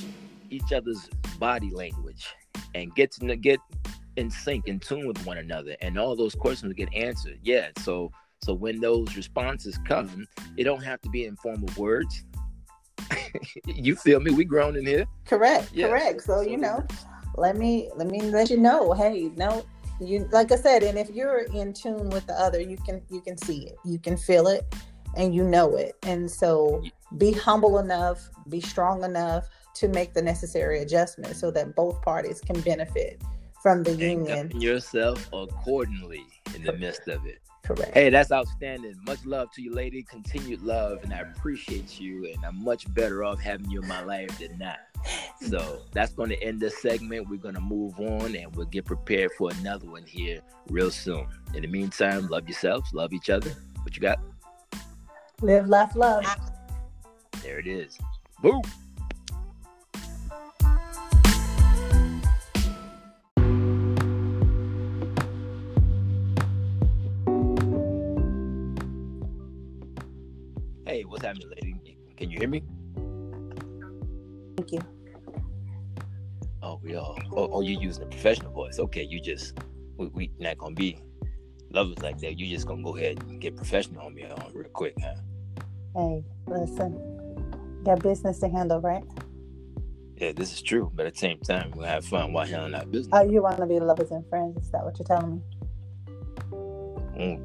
each 0.50 0.74
other's 0.74 1.10
body 1.40 1.72
language 1.72 2.28
and 2.76 2.94
get 2.96 3.12
to 3.12 3.36
get 3.36 3.60
in 4.18 4.30
sync, 4.30 4.68
in 4.68 4.80
tune 4.80 5.08
with 5.08 5.26
one 5.26 5.38
another, 5.38 5.76
and 5.82 5.98
all 5.98 6.16
those 6.16 6.36
questions 6.36 6.74
get 6.74 6.94
answered. 6.94 7.40
Yeah. 7.44 7.70
So 7.80 8.12
so 8.44 8.54
when 8.54 8.80
those 8.80 9.16
responses 9.16 9.78
come, 9.88 10.28
it 10.58 10.64
don't 10.64 10.84
have 10.84 11.00
to 11.02 11.10
be 11.10 11.26
in 11.26 11.36
form 11.36 11.64
of 11.64 11.78
words. 11.78 12.24
you 13.68 13.96
feel 13.96 14.20
me? 14.20 14.32
We 14.32 14.46
grown 14.46 14.76
in 14.76 14.86
here. 14.86 15.06
Correct. 15.26 15.70
Yeah. 15.74 15.88
Correct. 15.90 16.24
So, 16.24 16.38
so 16.38 16.42
you 16.42 16.58
know, 16.58 16.86
let 17.36 17.56
me 17.58 17.90
let 17.96 18.08
me 18.08 18.22
let 18.22 18.50
you 18.50 18.58
know. 18.58 18.94
Hey, 18.94 19.32
no, 19.36 19.64
you 20.00 20.28
like 20.32 20.52
I 20.52 20.56
said, 20.56 20.84
and 20.84 20.98
if 20.98 21.10
you're 21.12 21.42
in 21.54 21.74
tune 21.74 22.10
with 22.10 22.26
the 22.28 22.34
other, 22.34 22.60
you 22.60 22.78
can 22.78 23.02
you 23.10 23.22
can 23.22 23.38
see 23.38 23.68
it, 23.68 23.76
you 23.86 24.00
can 24.00 24.18
feel 24.18 24.48
it, 24.48 24.74
and 25.16 25.36
you 25.36 25.44
know 25.44 25.76
it. 25.76 25.96
And 26.04 26.30
so 26.30 26.84
be 27.18 27.32
humble 27.32 27.78
enough, 27.78 28.30
be 28.50 28.62
strong 28.62 29.04
enough 29.04 29.48
to 29.76 29.88
make 29.88 30.14
the 30.14 30.22
necessary 30.22 30.80
adjustments 30.80 31.40
so 31.40 31.52
that 31.52 31.76
both 31.76 32.02
parties 32.02 32.42
can 32.42 32.60
benefit 32.62 33.22
from 33.62 33.84
the 33.84 33.92
and 33.92 34.02
union. 34.02 34.52
yourself 34.60 35.30
accordingly 35.32 36.26
in 36.56 36.64
the 36.64 36.74
midst 36.74 37.08
of 37.08 37.26
it. 37.26 37.40
Correct. 37.76 37.94
Hey, 37.94 38.10
that's 38.10 38.32
outstanding. 38.32 38.96
Much 39.06 39.26
love 39.26 39.52
to 39.54 39.62
you, 39.62 39.74
lady. 39.74 40.04
Continued 40.04 40.62
love, 40.62 41.00
and 41.04 41.14
I 41.14 41.20
appreciate 41.20 42.00
you. 42.00 42.26
And 42.26 42.44
I'm 42.46 42.62
much 42.64 42.92
better 42.94 43.24
off 43.24 43.40
having 43.40 43.70
you 43.70 43.82
in 43.82 43.88
my 43.88 44.04
life 44.04 44.38
than 44.40 44.58
not. 44.58 44.80
So 45.40 45.82
that's 45.94 46.12
going 46.12 46.30
to 46.30 46.44
end 46.44 46.60
this 46.60 46.82
segment. 46.82 47.30
We're 47.30 47.38
going 47.38 47.56
to 47.56 47.62
move 47.62 47.98
on, 48.00 48.36
and 48.36 48.54
we'll 48.56 48.66
get 48.66 48.86
prepared 48.86 49.32
for 49.38 49.52
another 49.60 49.90
one 49.90 50.04
here 50.04 50.42
real 50.70 50.92
soon. 50.92 51.28
In 51.54 51.62
the 51.62 51.68
meantime, 51.68 52.28
love 52.28 52.48
yourselves, 52.48 52.92
love 52.94 53.14
each 53.14 53.30
other. 53.30 53.52
What 53.84 53.96
you 53.96 54.02
got? 54.02 54.20
Live, 55.42 55.68
laugh, 55.68 55.96
love. 55.96 56.26
There 57.42 57.58
it 57.58 57.68
is. 57.68 57.98
Boom. 58.42 58.62
Happening, 71.24 71.50
lady? 71.50 71.98
Can 72.18 72.32
you 72.32 72.40
hear 72.40 72.50
me? 72.50 72.64
Thank 74.58 74.72
you. 74.72 74.82
Oh, 76.64 76.80
we 76.84 76.96
all. 76.96 77.18
Oh, 77.32 77.50
oh, 77.54 77.62
you're 77.62 77.82
using 77.82 78.04
a 78.04 78.08
professional 78.08 78.52
voice. 78.52 78.80
Okay, 78.80 79.04
you 79.04 79.20
just 79.20 79.58
we, 79.98 80.08
we 80.08 80.32
not 80.40 80.58
gonna 80.58 80.76
be 80.76 80.98
lovers 81.70 82.00
like 82.00 82.20
that. 82.20 82.40
You 82.40 82.48
just 82.48 82.68
gonna 82.68 82.84
go 82.84 82.96
ahead 82.96 83.22
and 83.24 83.40
get 83.40 83.56
professional 83.56 84.06
on 84.06 84.16
me 84.16 84.26
on 84.26 84.52
real 84.54 84.70
quick, 84.70 84.96
huh? 85.02 85.16
Hey, 85.96 86.24
listen. 86.48 87.82
Got 87.84 88.02
business 88.02 88.40
to 88.40 88.50
handle, 88.50 88.80
right? 88.80 89.04
Yeah, 90.18 90.34
this 90.34 90.54
is 90.54 90.62
true. 90.62 90.92
But 90.94 91.08
at 91.08 91.14
the 91.14 91.20
same 91.20 91.40
time, 91.40 91.72
we'll 91.76 91.88
have 91.88 92.06
fun 92.06 92.34
while 92.34 92.46
handling 92.46 92.76
our 92.76 92.86
business. 92.86 93.10
Oh, 93.14 93.24
you 93.24 93.42
want 93.42 93.58
to 93.58 93.66
be 93.66 93.80
lovers 93.80 94.12
and 94.12 94.28
friends? 94.30 94.66
Is 94.66 94.72
that 94.72 94.84
what 94.84 94.98
you're 95.00 95.08
telling 95.08 95.36
me? 95.36 95.42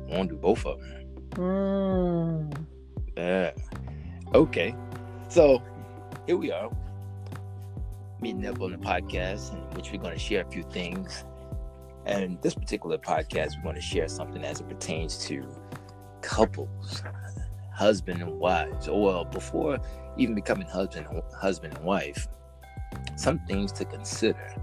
I 0.08 0.16
want 0.16 0.28
to 0.28 0.34
do 0.34 0.40
both 0.40 0.64
of 0.66 0.80
them. 0.80 1.06
Mm. 1.32 2.66
Yeah. 3.16 3.52
Okay. 4.34 4.74
So 5.28 5.62
here 6.26 6.36
we 6.36 6.52
are, 6.52 6.70
meeting 8.20 8.46
up 8.46 8.60
on 8.60 8.72
the 8.72 8.78
podcast, 8.78 9.52
in 9.52 9.58
which 9.76 9.90
we're 9.90 10.00
going 10.00 10.12
to 10.12 10.18
share 10.18 10.42
a 10.42 10.50
few 10.50 10.62
things. 10.64 11.24
And 12.04 12.40
this 12.42 12.54
particular 12.54 12.98
podcast, 12.98 13.56
we're 13.56 13.62
going 13.64 13.74
to 13.76 13.80
share 13.80 14.08
something 14.08 14.44
as 14.44 14.60
it 14.60 14.68
pertains 14.68 15.18
to 15.26 15.48
couples, 16.20 17.02
husband 17.72 18.22
and 18.22 18.38
wives. 18.38 18.86
Or 18.86 19.02
well, 19.02 19.24
before 19.24 19.78
even 20.16 20.34
becoming 20.34 20.68
husband, 20.68 21.06
husband 21.36 21.76
and 21.76 21.84
wife, 21.84 22.28
some 23.16 23.38
things 23.46 23.72
to 23.72 23.84
consider 23.84 24.54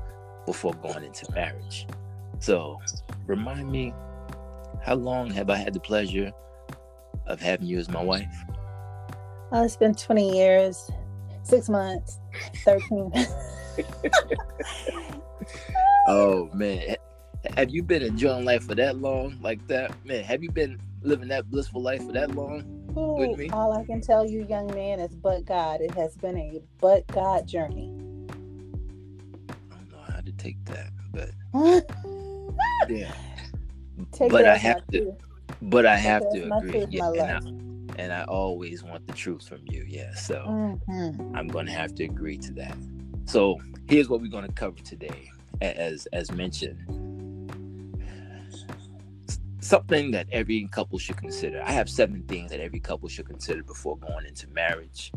before 0.45 0.73
going 0.75 1.03
into 1.03 1.29
marriage. 1.33 1.87
So, 2.39 2.79
remind 3.25 3.71
me, 3.71 3.93
how 4.81 4.95
long 4.95 5.31
have 5.31 5.49
I 5.49 5.55
had 5.55 5.73
the 5.73 5.79
pleasure 5.79 6.31
of 7.27 7.41
having 7.41 7.67
you 7.67 7.77
as 7.79 7.89
my 7.89 8.03
wife? 8.03 8.33
Oh, 9.51 9.63
it's 9.63 9.75
been 9.75 9.93
20 9.95 10.35
years, 10.35 10.89
six 11.43 11.69
months, 11.69 12.19
13. 12.65 13.11
oh 16.07 16.49
man, 16.53 16.95
have 17.57 17.69
you 17.69 17.83
been 17.83 18.01
enjoying 18.01 18.45
life 18.45 18.63
for 18.63 18.75
that 18.75 18.97
long, 18.97 19.37
like 19.41 19.65
that? 19.67 19.91
Man, 20.05 20.23
have 20.23 20.41
you 20.43 20.51
been 20.51 20.79
living 21.01 21.27
that 21.29 21.49
blissful 21.51 21.81
life 21.81 22.03
for 22.05 22.13
that 22.13 22.33
long 22.35 22.63
Ooh, 22.97 23.15
with 23.17 23.37
me? 23.37 23.49
all 23.51 23.73
I 23.73 23.83
can 23.85 24.01
tell 24.01 24.25
you, 24.25 24.45
young 24.47 24.67
man, 24.73 24.99
is 24.99 25.15
but 25.15 25.45
God. 25.45 25.81
It 25.81 25.93
has 25.95 26.15
been 26.17 26.37
a 26.37 26.61
but 26.79 27.05
God 27.07 27.47
journey. 27.47 27.91
I 28.29 29.75
don't 29.75 29.91
know 29.91 29.97
how 30.07 30.21
to 30.21 30.31
take 30.33 30.57
that, 30.65 30.89
but 31.11 31.29
yeah. 32.89 33.11
Take 34.11 34.31
But 34.31 34.45
I 34.45 34.55
have 34.57 34.85
to- 34.87 34.99
truth. 35.01 35.15
But 35.63 35.85
I 35.85 35.95
have 35.95 36.21
to 36.33 36.53
agree, 36.53 36.85
yeah, 36.89 37.09
and 37.11 37.21
I, 37.97 38.01
and 38.01 38.13
I 38.13 38.23
always 38.25 38.83
want 38.83 39.07
the 39.07 39.13
truth 39.13 39.47
from 39.47 39.61
you, 39.69 39.85
yeah. 39.87 40.13
So 40.13 40.35
Mhm. 40.45 41.35
I'm 41.35 41.47
going 41.47 41.65
to 41.65 41.71
have 41.71 41.95
to 41.95 42.03
agree 42.03 42.37
to 42.39 42.53
that. 42.53 42.77
So 43.25 43.59
here's 43.87 44.09
what 44.09 44.21
we're 44.21 44.27
going 44.27 44.47
to 44.47 44.53
cover 44.53 44.79
today, 44.83 45.31
as 45.61 46.05
as 46.13 46.31
mentioned. 46.31 46.79
Something 49.59 50.11
that 50.11 50.27
every 50.31 50.67
couple 50.71 50.99
should 50.99 51.15
consider. 51.15 51.61
I 51.63 51.71
have 51.71 51.89
seven 51.89 52.23
things 52.23 52.51
that 52.51 52.59
every 52.59 52.81
couple 52.81 53.07
should 53.07 53.27
consider 53.27 53.63
before 53.63 53.97
going 53.97 54.25
into 54.25 54.47
marriage. 54.49 55.13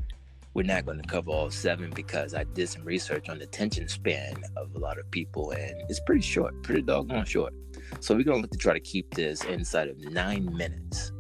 We're 0.54 0.62
not 0.62 0.87
going 0.87 1.02
to 1.02 1.06
cover 1.09 1.32
all 1.32 1.50
seven 1.50 1.90
because 1.90 2.32
I 2.32 2.44
did 2.44 2.68
some 2.68 2.85
research 2.85 3.28
on 3.28 3.38
the 3.38 3.44
attention 3.44 3.88
span 3.88 4.37
of 4.56 4.74
a 4.74 4.78
lot 4.78 4.98
of 4.98 5.11
people, 5.11 5.50
and 5.50 5.74
it's 5.90 6.00
pretty 6.00 6.22
short, 6.22 6.62
pretty 6.62 6.82
doggone 6.82 7.24
short. 7.24 7.52
So 8.01 8.14
we're 8.14 8.25
going 8.25 8.38
to 8.38 8.42
look 8.42 8.51
to 8.53 8.59
try 8.59 8.75
to 8.75 8.81
keep 8.81 9.14
this 9.14 9.44
inside 9.44 9.88
of 9.88 9.99
nine 9.99 10.55
minutes, 10.57 11.12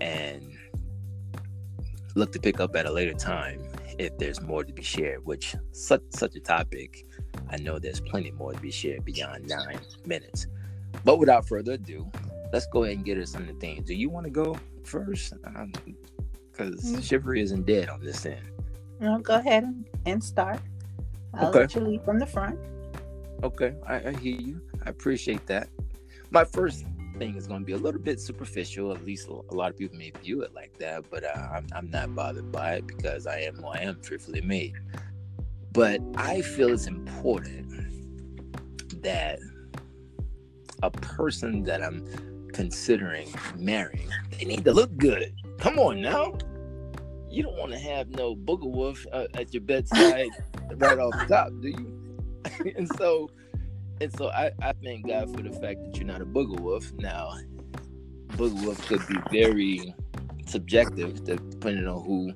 and 0.00 0.42
look 2.14 2.32
to 2.32 2.40
pick 2.40 2.60
up 2.60 2.74
at 2.76 2.86
a 2.86 2.92
later 2.92 3.14
time 3.14 3.62
if 3.98 4.16
there's 4.18 4.40
more 4.40 4.64
to 4.64 4.72
be 4.72 4.82
shared, 4.82 5.24
which 5.24 5.54
such 5.72 6.02
such 6.10 6.36
a 6.36 6.40
topic, 6.40 7.04
I 7.50 7.56
know 7.56 7.78
there's 7.78 8.00
plenty 8.00 8.30
more 8.30 8.52
to 8.52 8.60
be 8.60 8.70
shared 8.70 9.04
beyond 9.04 9.48
nine 9.48 9.80
minutes. 10.06 10.46
But 11.04 11.18
without 11.18 11.46
further 11.48 11.72
ado, 11.72 12.10
let's 12.52 12.66
go 12.66 12.84
ahead 12.84 12.96
and 12.96 13.04
get 13.04 13.18
us 13.18 13.32
the 13.32 13.54
things. 13.60 13.86
Do 13.86 13.94
you 13.94 14.08
want 14.08 14.24
to 14.24 14.30
go 14.30 14.56
first? 14.84 15.34
Because 16.52 16.82
Mm. 16.82 17.02
chivalry 17.02 17.40
isn't 17.40 17.66
dead 17.66 17.88
on 17.88 18.00
this 18.00 18.24
end. 18.26 18.46
No, 19.00 19.18
go 19.18 19.34
ahead 19.34 19.64
and, 19.64 19.84
and 20.06 20.22
start. 20.22 20.60
I'll 21.34 21.48
Okay. 21.48 21.60
let 21.60 21.74
you 21.74 21.80
lead 21.82 22.02
from 22.04 22.18
the 22.18 22.26
front. 22.26 22.58
Okay, 23.42 23.74
I, 23.86 24.08
I 24.08 24.12
hear 24.14 24.40
you. 24.40 24.60
I 24.84 24.90
appreciate 24.90 25.46
that. 25.46 25.68
My 26.30 26.44
first 26.44 26.84
thing 27.18 27.36
is 27.36 27.46
going 27.46 27.60
to 27.60 27.66
be 27.66 27.72
a 27.72 27.78
little 27.78 28.00
bit 28.00 28.20
superficial. 28.20 28.92
At 28.92 29.04
least 29.04 29.28
a 29.28 29.54
lot 29.54 29.70
of 29.70 29.78
people 29.78 29.96
may 29.96 30.10
view 30.22 30.42
it 30.42 30.54
like 30.54 30.76
that, 30.78 31.04
but 31.10 31.24
uh, 31.24 31.48
I'm, 31.52 31.66
I'm 31.72 31.90
not 31.90 32.14
bothered 32.14 32.50
by 32.50 32.74
it 32.74 32.86
because 32.86 33.26
I 33.26 33.40
am 33.40 33.56
who 33.56 33.66
I 33.68 33.78
am, 33.78 34.00
truthfully 34.00 34.40
made. 34.40 34.74
But 35.72 36.00
I 36.16 36.42
feel 36.42 36.72
it's 36.72 36.86
important 36.86 37.70
that 39.02 39.38
a 40.82 40.90
person 40.90 41.62
that 41.64 41.82
I'm 41.82 42.04
considering 42.52 43.28
marrying, 43.56 44.10
they 44.36 44.44
need 44.44 44.64
to 44.64 44.72
look 44.72 44.96
good. 44.96 45.32
Come 45.58 45.78
on 45.78 46.00
now. 46.00 46.36
You 47.30 47.42
don't 47.44 47.56
want 47.56 47.72
to 47.72 47.78
have 47.78 48.10
no 48.10 48.34
booger 48.34 48.70
wolf 48.70 49.06
uh, 49.12 49.26
at 49.34 49.52
your 49.54 49.60
bedside 49.60 50.28
right 50.76 50.98
off 50.98 51.12
the 51.12 51.26
top, 51.28 51.52
do 51.60 51.68
you? 51.68 52.07
and 52.76 52.88
so 52.96 53.30
and 54.00 54.12
so 54.16 54.28
I, 54.28 54.52
I 54.62 54.72
thank 54.84 55.08
God 55.08 55.34
for 55.34 55.42
the 55.42 55.50
fact 55.50 55.82
that 55.84 55.96
you're 55.96 56.06
not 56.06 56.22
a 56.22 56.26
booger 56.26 56.60
wolf. 56.60 56.92
Now, 56.98 57.34
booger 58.28 58.64
wolf 58.64 58.86
could 58.86 59.06
be 59.08 59.16
very 59.30 59.94
subjective 60.46 61.24
depending 61.24 61.86
on 61.86 62.04
who 62.04 62.32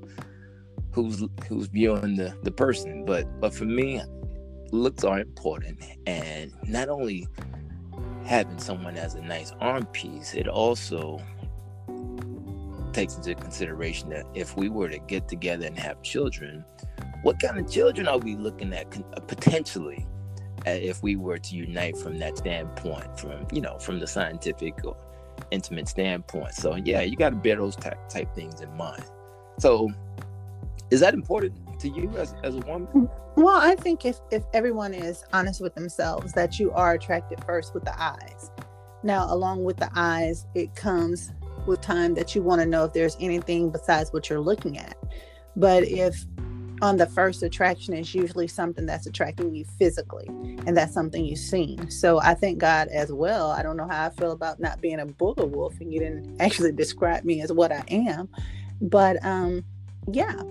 who's 0.92 1.24
who's 1.48 1.66
viewing 1.68 2.16
the, 2.16 2.36
the 2.42 2.50
person. 2.50 3.04
But 3.04 3.40
but 3.40 3.54
for 3.54 3.64
me, 3.64 4.02
looks 4.72 5.04
are 5.04 5.20
important 5.20 5.78
and 6.06 6.52
not 6.66 6.88
only 6.88 7.28
having 8.24 8.58
someone 8.58 8.96
as 8.96 9.14
a 9.14 9.20
nice 9.20 9.52
arm 9.60 9.86
piece, 9.86 10.34
it 10.34 10.48
also 10.48 11.20
takes 12.92 13.16
into 13.16 13.34
consideration 13.34 14.10
that 14.10 14.24
if 14.34 14.56
we 14.56 14.68
were 14.68 14.88
to 14.88 14.98
get 14.98 15.28
together 15.28 15.66
and 15.66 15.78
have 15.78 16.02
children, 16.02 16.64
what 17.22 17.40
kind 17.40 17.58
of 17.58 17.70
children 17.70 18.08
are 18.08 18.18
we 18.18 18.36
looking 18.36 18.72
at 18.72 18.86
uh, 19.16 19.20
potentially 19.20 20.06
uh, 20.66 20.70
if 20.70 21.02
we 21.02 21.16
were 21.16 21.38
to 21.38 21.56
unite 21.56 21.96
from 21.96 22.18
that 22.18 22.38
standpoint 22.38 23.18
from 23.18 23.46
you 23.52 23.60
know 23.60 23.78
from 23.78 23.98
the 23.98 24.06
scientific 24.06 24.84
or 24.84 24.96
intimate 25.50 25.88
standpoint 25.88 26.52
so 26.54 26.76
yeah 26.76 27.00
you 27.00 27.16
got 27.16 27.30
to 27.30 27.36
bear 27.36 27.56
those 27.56 27.76
type, 27.76 28.08
type 28.08 28.32
things 28.34 28.60
in 28.60 28.72
mind 28.76 29.04
so 29.58 29.90
is 30.90 31.00
that 31.00 31.14
important 31.14 31.54
to 31.80 31.88
you 31.88 32.10
as, 32.18 32.34
as 32.42 32.54
a 32.54 32.60
woman 32.60 33.08
Well, 33.34 33.56
I 33.56 33.76
think 33.76 34.04
if, 34.04 34.20
if 34.30 34.44
everyone 34.52 34.92
is 34.92 35.24
honest 35.32 35.62
with 35.62 35.74
themselves, 35.74 36.34
that 36.34 36.58
you 36.58 36.70
are 36.72 36.92
attracted 36.92 37.42
first 37.44 37.72
with 37.72 37.82
the 37.82 37.98
eyes. 38.00 38.50
Now, 39.02 39.32
along 39.32 39.64
with 39.64 39.78
the 39.78 39.90
eyes, 39.94 40.46
it 40.54 40.74
comes 40.74 41.32
with 41.66 41.80
time 41.80 42.12
that 42.14 42.34
you 42.34 42.42
want 42.42 42.60
to 42.60 42.66
know 42.66 42.84
if 42.84 42.92
there's 42.92 43.16
anything 43.20 43.70
besides 43.70 44.12
what 44.12 44.28
you're 44.28 44.40
looking 44.40 44.76
at. 44.76 44.98
But 45.56 45.84
if 45.84 46.26
on 46.82 46.96
the 46.96 47.06
first 47.06 47.44
attraction 47.44 47.94
is 47.94 48.12
usually 48.12 48.48
something 48.48 48.84
that's 48.86 49.06
attracting 49.06 49.54
you 49.54 49.64
physically, 49.64 50.26
and 50.66 50.76
that's 50.76 50.92
something 50.92 51.24
you've 51.24 51.38
seen. 51.38 51.88
So 51.90 52.20
I 52.20 52.34
thank 52.34 52.58
God 52.58 52.88
as 52.88 53.12
well. 53.12 53.52
I 53.52 53.62
don't 53.62 53.76
know 53.76 53.86
how 53.86 54.06
I 54.06 54.10
feel 54.10 54.32
about 54.32 54.58
not 54.58 54.80
being 54.80 54.98
a 54.98 55.06
booger 55.06 55.48
wolf, 55.48 55.80
and 55.80 55.92
you 55.92 56.00
didn't 56.00 56.36
actually 56.40 56.72
describe 56.72 57.24
me 57.24 57.40
as 57.40 57.52
what 57.52 57.70
I 57.70 57.84
am. 57.88 58.28
But 58.80 59.24
um, 59.24 59.64
yeah, 60.10 60.42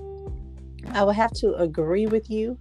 I 0.93 1.03
would 1.03 1.17
have 1.17 1.33
to 1.33 1.53
agree 1.55 2.07
with 2.07 2.29
you 2.29 2.57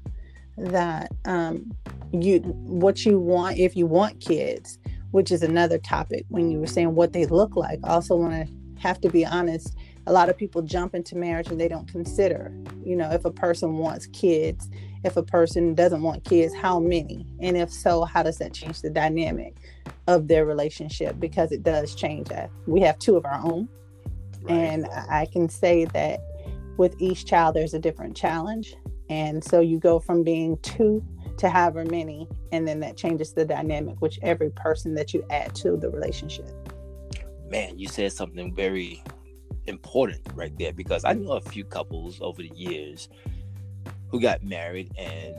that 0.59 1.13
um, 1.25 1.73
you 2.13 2.41
what 2.41 3.07
you 3.07 3.21
want 3.21 3.57
if 3.57 3.77
you 3.77 3.87
want 3.87 4.21
kids, 4.21 4.81
which 5.13 5.31
is 5.31 5.45
another 5.45 5.79
topic 5.79 6.25
when 6.29 6.51
you 6.51 6.59
were 6.59 6.67
saying 6.67 6.97
what 6.97 7.13
they 7.13 7.25
look 7.25 7.55
like. 7.55 7.79
I 7.85 7.91
also 7.91 8.17
want 8.17 8.33
to 8.33 8.53
have 8.81 9.01
to 9.03 9.09
be 9.11 9.25
honest, 9.25 9.77
a 10.07 10.13
lot 10.13 10.29
of 10.29 10.37
people 10.37 10.63
jump 10.63 10.95
into 10.95 11.17
marriage 11.17 11.49
and 11.49 11.61
they 11.61 11.69
don't 11.69 11.91
consider, 11.91 12.53
you 12.85 12.97
know, 12.97 13.11
if 13.11 13.25
a 13.25 13.31
person 13.31 13.79
wants 13.79 14.07
kids, 14.07 14.69
if 15.05 15.17
a 15.17 15.23
person 15.23 15.75
doesn't 15.75 16.03
want 16.03 16.25
kids, 16.25 16.55
how 16.55 16.79
many? 16.79 17.27
And 17.41 17.57
if 17.57 17.73
so, 17.73 18.05
how 18.05 18.23
does 18.23 18.39
that 18.39 18.53
change 18.53 18.83
the 18.83 18.91
dynamic 18.91 19.57
of 20.07 20.29
their 20.29 20.45
relationship? 20.45 21.19
Because 21.19 21.53
it 21.53 21.63
does 21.63 21.95
change 21.95 22.29
that. 22.29 22.51
We 22.67 22.81
have 22.81 22.99
two 22.99 23.17
of 23.17 23.25
our 23.25 23.41
own. 23.43 23.69
Right. 24.43 24.53
And 24.53 24.87
I 24.87 25.27
can 25.31 25.49
say 25.49 25.85
that 25.87 26.21
with 26.77 26.95
each 26.99 27.27
child, 27.27 27.57
there's 27.57 27.75
a 27.75 27.79
different 27.79 28.17
challenge. 28.17 28.75
And 29.11 29.43
so 29.45 29.61
you 29.61 29.79
go 29.79 29.99
from 29.99 30.23
being 30.23 30.57
two 30.59 31.05
to 31.39 31.49
however 31.49 31.85
many, 31.85 32.29
and 32.53 32.67
then 32.69 32.81
that 32.81 32.97
changes 32.97 33.33
the 33.33 33.45
dynamic, 33.45 34.01
which 34.01 34.19
every 34.23 34.51
person 34.51 34.95
that 34.95 35.15
you 35.15 35.25
add 35.31 35.55
to 35.57 35.77
the 35.77 35.91
relationship. 35.91 36.51
Man, 37.49 37.79
you 37.79 37.89
said 37.89 38.13
something 38.13 38.55
very 38.55 39.03
important 39.67 40.21
right 40.35 40.57
there 40.59 40.73
because 40.73 41.05
I 41.05 41.13
know 41.13 41.33
a 41.33 41.41
few 41.41 41.65
couples 41.65 42.21
over 42.21 42.43
the 42.43 42.53
years 42.55 43.09
who 44.09 44.21
got 44.21 44.43
married 44.43 44.93
and 44.99 45.35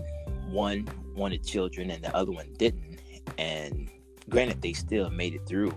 one 0.51 0.87
wanted 1.15 1.45
children 1.45 1.89
and 1.89 2.03
the 2.03 2.15
other 2.15 2.31
one 2.31 2.53
didn't. 2.57 2.99
And 3.37 3.89
granted, 4.29 4.61
they 4.61 4.73
still 4.73 5.09
made 5.09 5.33
it 5.33 5.45
through 5.45 5.73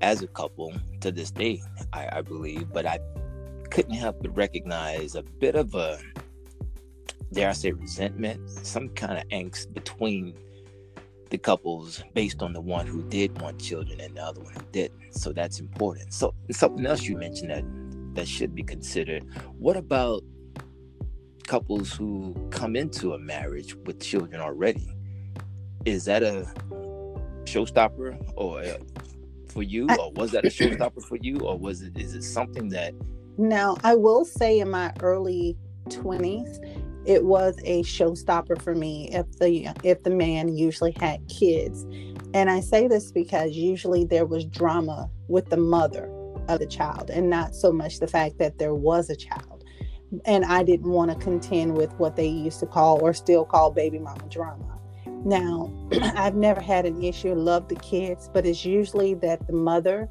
as 0.00 0.22
a 0.22 0.26
couple 0.28 0.72
to 1.00 1.12
this 1.12 1.30
day, 1.30 1.62
I, 1.92 2.08
I 2.18 2.22
believe, 2.22 2.72
but 2.72 2.86
I 2.86 2.98
couldn't 3.70 3.94
help 3.94 4.22
but 4.22 4.34
recognize 4.36 5.14
a 5.14 5.22
bit 5.22 5.54
of 5.54 5.74
a, 5.74 5.98
dare 7.32 7.50
I 7.50 7.52
say, 7.52 7.72
resentment, 7.72 8.48
some 8.48 8.88
kind 8.90 9.18
of 9.18 9.28
angst 9.28 9.72
between 9.74 10.34
the 11.30 11.38
couples 11.38 12.02
based 12.14 12.42
on 12.42 12.52
the 12.52 12.60
one 12.60 12.86
who 12.86 13.02
did 13.04 13.40
want 13.40 13.60
children 13.60 14.00
and 14.00 14.16
the 14.16 14.22
other 14.22 14.40
one 14.40 14.52
who 14.52 14.62
didn't. 14.72 15.14
So 15.14 15.32
that's 15.32 15.60
important. 15.60 16.12
So 16.12 16.34
something 16.50 16.84
else 16.84 17.04
you 17.04 17.16
mentioned 17.16 17.50
that 17.50 17.64
that 18.14 18.26
should 18.26 18.54
be 18.54 18.62
considered. 18.62 19.24
What 19.58 19.76
about 19.76 20.22
couples 21.46 21.92
who 21.92 22.34
come 22.50 22.76
into 22.76 23.14
a 23.14 23.18
marriage 23.18 23.74
with 23.86 24.00
children 24.00 24.40
already? 24.40 24.88
Is 25.84 26.04
that 26.04 26.22
a 26.22 26.52
showstopper 27.44 28.20
or 28.36 28.60
uh, 28.60 28.78
for 29.48 29.62
you, 29.62 29.88
or 29.98 30.12
was 30.12 30.32
that 30.32 30.44
a 30.44 30.48
showstopper 30.48 31.02
for 31.02 31.16
you, 31.16 31.38
or 31.40 31.58
was 31.58 31.82
it 31.82 31.96
is 31.96 32.14
it 32.14 32.22
something 32.22 32.68
that? 32.70 32.92
Now 33.38 33.76
I 33.82 33.94
will 33.94 34.24
say 34.24 34.58
in 34.58 34.70
my 34.70 34.92
early 35.00 35.56
twenties, 35.88 36.60
it 37.06 37.24
was 37.24 37.56
a 37.64 37.82
showstopper 37.82 38.60
for 38.60 38.74
me 38.74 39.08
if 39.12 39.26
the 39.38 39.68
if 39.84 40.02
the 40.02 40.10
man 40.10 40.54
usually 40.54 40.94
had 41.00 41.26
kids. 41.28 41.86
And 42.32 42.50
i 42.50 42.60
say 42.60 42.86
this 42.86 43.10
because 43.10 43.52
usually 43.52 44.04
there 44.04 44.26
was 44.26 44.44
drama 44.44 45.10
with 45.28 45.48
the 45.50 45.56
mother 45.56 46.10
of 46.48 46.58
the 46.58 46.66
child 46.66 47.10
and 47.10 47.28
not 47.28 47.54
so 47.54 47.72
much 47.72 47.98
the 47.98 48.06
fact 48.06 48.38
that 48.38 48.58
there 48.58 48.74
was 48.74 49.10
a 49.10 49.16
child. 49.16 49.64
And 50.24 50.44
i 50.44 50.62
didn't 50.62 50.90
want 50.90 51.10
to 51.10 51.16
contend 51.16 51.76
with 51.76 51.92
what 51.94 52.16
they 52.16 52.26
used 52.26 52.60
to 52.60 52.66
call 52.66 53.00
or 53.00 53.12
still 53.14 53.44
call 53.44 53.70
baby 53.70 53.98
mama 53.98 54.28
drama. 54.28 54.78
Now 55.24 55.72
i've 56.16 56.34
never 56.36 56.60
had 56.60 56.86
an 56.86 57.02
issue 57.02 57.34
love 57.34 57.68
the 57.68 57.76
kids 57.76 58.28
but 58.32 58.46
it's 58.46 58.64
usually 58.64 59.14
that 59.14 59.46
the 59.46 59.52
mother 59.52 60.08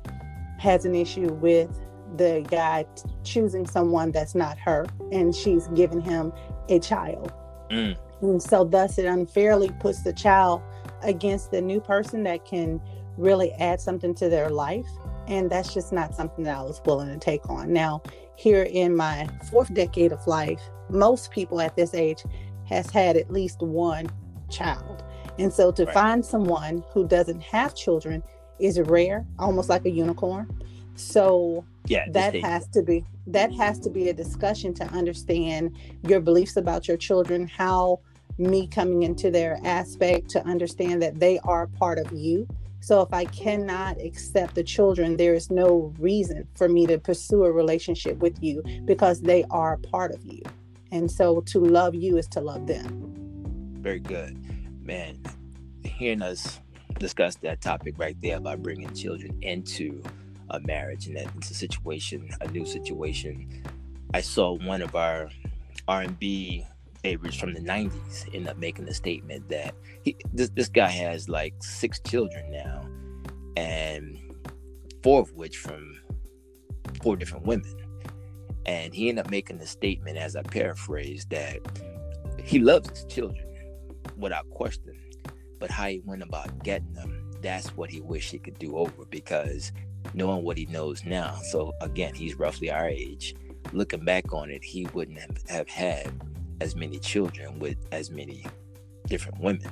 has 0.58 0.86
an 0.86 0.96
issue 0.96 1.28
with 1.36 1.70
the 2.18 2.46
guy 2.50 2.86
choosing 3.24 3.66
someone 3.66 4.12
that's 4.12 4.36
not 4.36 4.58
her 4.60 4.86
and 5.12 5.34
she's 5.34 5.68
giving 5.70 6.02
him 6.02 6.34
a 6.70 6.80
child. 6.80 7.34
Mm. 7.70 7.98
And 8.22 8.42
so, 8.42 8.64
thus, 8.64 8.98
it 8.98 9.06
unfairly 9.06 9.70
puts 9.80 10.04
the 10.04 10.14
child 10.14 10.62
against 11.04 11.52
the 11.52 11.62
new 11.62 11.80
person 11.80 12.24
that 12.24 12.46
can 12.46 12.82
really 13.18 13.52
add 13.54 13.80
something 13.80 14.14
to 14.16 14.30
their 14.30 14.50
life. 14.50 14.88
And 15.28 15.50
that's 15.50 15.74
just 15.74 15.94
not 15.94 16.16
something 16.16 16.44
that 16.46 16.58
I 16.58 16.62
was 16.62 16.82
willing 16.86 17.10
to 17.10 17.20
take 17.20 17.48
on. 17.50 17.72
Now, 17.72 18.02
here 18.36 18.64
in 18.64 18.96
my 18.96 19.28
fourth 19.52 19.74
decade 19.74 20.12
of 20.12 20.26
life, 20.26 20.62
most 20.90 21.32
people 21.32 21.62
at 21.62 21.76
this 21.76 21.94
age 21.94 22.24
has 22.66 22.90
had 22.90 23.16
at 23.16 23.32
least 23.32 23.62
one 23.62 24.10
child. 24.50 25.04
And 25.38 25.54
so 25.54 25.72
to 25.72 25.86
right. 25.86 25.94
find 25.94 26.26
someone 26.26 26.84
who 26.92 27.08
doesn't 27.08 27.42
have 27.42 27.76
children 27.76 28.24
is 28.60 28.80
rare, 28.80 29.26
almost 29.38 29.70
like 29.70 29.86
a 29.86 29.90
unicorn. 29.90 30.50
So 30.96 31.64
yeah 31.90 32.06
that 32.12 32.36
has 32.36 32.68
to 32.68 32.82
be 32.82 33.04
that 33.28 33.52
has 33.52 33.80
to 33.80 33.90
be 33.90 34.10
a 34.10 34.14
discussion 34.14 34.74
to 34.74 34.84
understand 34.86 35.76
your 36.04 36.20
beliefs 36.20 36.56
about 36.56 36.88
your 36.88 36.98
children 36.98 37.48
how 37.48 38.00
me 38.40 38.66
coming 38.68 39.04
into 39.04 39.30
their 39.30 39.60
aspect 39.66 40.30
to 40.30 40.46
understand 40.48 41.02
that 41.02 41.20
they 41.20 41.40
are 41.40 41.68
part 41.68 42.00
of 42.00 42.12
you. 42.14 42.48
So 42.82 43.02
if 43.02 43.14
i 43.14 43.26
cannot 43.26 44.00
accept 44.02 44.56
the 44.56 44.64
children 44.64 45.18
there 45.18 45.34
is 45.34 45.52
no 45.52 45.94
reason 46.00 46.48
for 46.56 46.70
me 46.70 46.88
to 46.88 46.98
pursue 46.98 47.44
a 47.44 47.52
relationship 47.52 48.18
with 48.20 48.42
you 48.42 48.64
because 48.86 49.22
they 49.22 49.44
are 49.52 49.78
part 49.78 50.14
of 50.14 50.26
you. 50.26 50.42
And 50.92 51.12
so 51.12 51.42
to 51.42 51.60
love 51.60 51.94
you 51.94 52.18
is 52.18 52.28
to 52.30 52.40
love 52.40 52.66
them. 52.66 53.12
Very 53.82 54.00
good. 54.00 54.38
Man 54.82 55.22
hearing 55.84 56.22
us 56.22 56.60
discuss 56.98 57.36
that 57.38 57.62
topic 57.62 57.96
right 57.98 58.18
there 58.22 58.38
about 58.38 58.64
bringing 58.64 58.94
children 58.94 59.38
into 59.42 60.02
a 60.52 60.60
marriage 60.62 61.08
and 61.08 61.18
that 61.18 61.28
it's 61.38 61.52
a 61.52 61.54
situation, 61.54 62.30
a 62.42 62.48
new 62.50 62.66
situation. 62.66 63.64
I 64.14 64.22
saw 64.22 64.58
one 64.58 64.82
of 64.82 64.96
our 64.96 65.30
R&B 65.88 66.66
favorites 67.04 67.38
from 67.38 67.54
the 67.54 67.62
90s 67.62 68.34
end 68.34 68.48
up 68.50 68.58
making 68.58 68.88
a 68.88 68.94
statement 68.94 69.48
that 69.50 69.74
he, 70.04 70.16
this, 70.34 70.50
this 70.50 70.68
guy 70.68 70.90
has 70.90 71.30
like 71.30 71.54
six 71.60 72.00
children 72.02 72.52
now 72.52 72.88
and 73.56 74.18
four 75.04 75.22
of 75.22 75.32
which 75.34 75.58
from 75.58 76.00
four 77.02 77.16
different 77.16 77.46
women. 77.46 77.76
And 78.66 78.94
he 78.94 79.10
ended 79.10 79.26
up 79.26 79.32
making 79.32 79.60
a 79.60 79.66
statement, 79.66 80.18
as 80.18 80.36
I 80.36 80.44
paraphrase, 80.44 81.26
that 81.30 81.60
he 82.44 82.60
loves 82.60 82.90
his 82.90 83.06
children 83.06 83.46
without 84.18 84.50
question, 84.50 85.00
but 85.60 85.72
how 85.72 85.88
he 85.88 86.02
went 86.06 86.22
about 86.22 86.64
getting 86.64 86.94
them, 86.94 87.32
that's 87.42 87.70
what 87.78 87.90
he 87.90 88.02
wished 88.02 88.32
he 88.32 88.40
could 88.40 88.60
do 88.60 88.78
over 88.78 89.06
because 89.10 89.72
knowing 90.14 90.44
what 90.44 90.58
he 90.58 90.66
knows 90.68 91.06
now. 91.06 91.36
So 91.50 91.74
again, 91.82 92.14
he's 92.14 92.36
roughly 92.36 92.72
our 92.72 92.88
age. 92.88 93.36
Looking 93.74 94.04
back 94.04 94.34
on 94.34 94.50
it, 94.50 94.64
he 94.64 94.88
wouldn't 94.94 95.20
have, 95.20 95.50
have 95.50 95.70
had 95.70 96.12
as 96.62 96.76
many 96.76 97.00
children 97.00 97.60
with 97.60 97.78
as 97.92 98.10
many 98.10 98.46
different 99.08 99.40
women. 99.40 99.72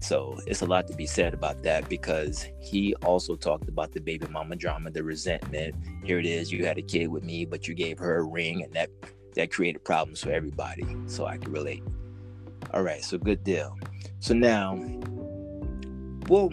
So 0.00 0.38
it's 0.46 0.60
a 0.60 0.66
lot 0.66 0.86
to 0.88 0.94
be 0.94 1.06
said 1.06 1.32
about 1.32 1.62
that 1.62 1.88
because 1.88 2.46
he 2.60 2.94
also 2.96 3.34
talked 3.34 3.68
about 3.68 3.92
the 3.92 4.00
baby 4.00 4.26
mama 4.28 4.56
drama, 4.56 4.90
the 4.90 5.02
resentment. 5.02 5.74
Here 6.04 6.18
it 6.18 6.26
is, 6.26 6.52
you 6.52 6.66
had 6.66 6.78
a 6.78 6.82
kid 6.82 7.08
with 7.08 7.24
me, 7.24 7.44
but 7.44 7.66
you 7.66 7.74
gave 7.74 7.98
her 7.98 8.18
a 8.18 8.22
ring, 8.22 8.62
and 8.62 8.72
that 8.74 8.90
that 9.34 9.50
created 9.50 9.84
problems 9.84 10.22
for 10.22 10.30
everybody. 10.30 10.86
So 11.06 11.26
I 11.26 11.38
can 11.38 11.52
relate. 11.52 11.82
All 12.72 12.82
right, 12.82 13.02
so 13.02 13.18
good 13.18 13.42
deal. 13.44 13.76
So 14.20 14.34
now 14.34 14.78
we'll 16.28 16.52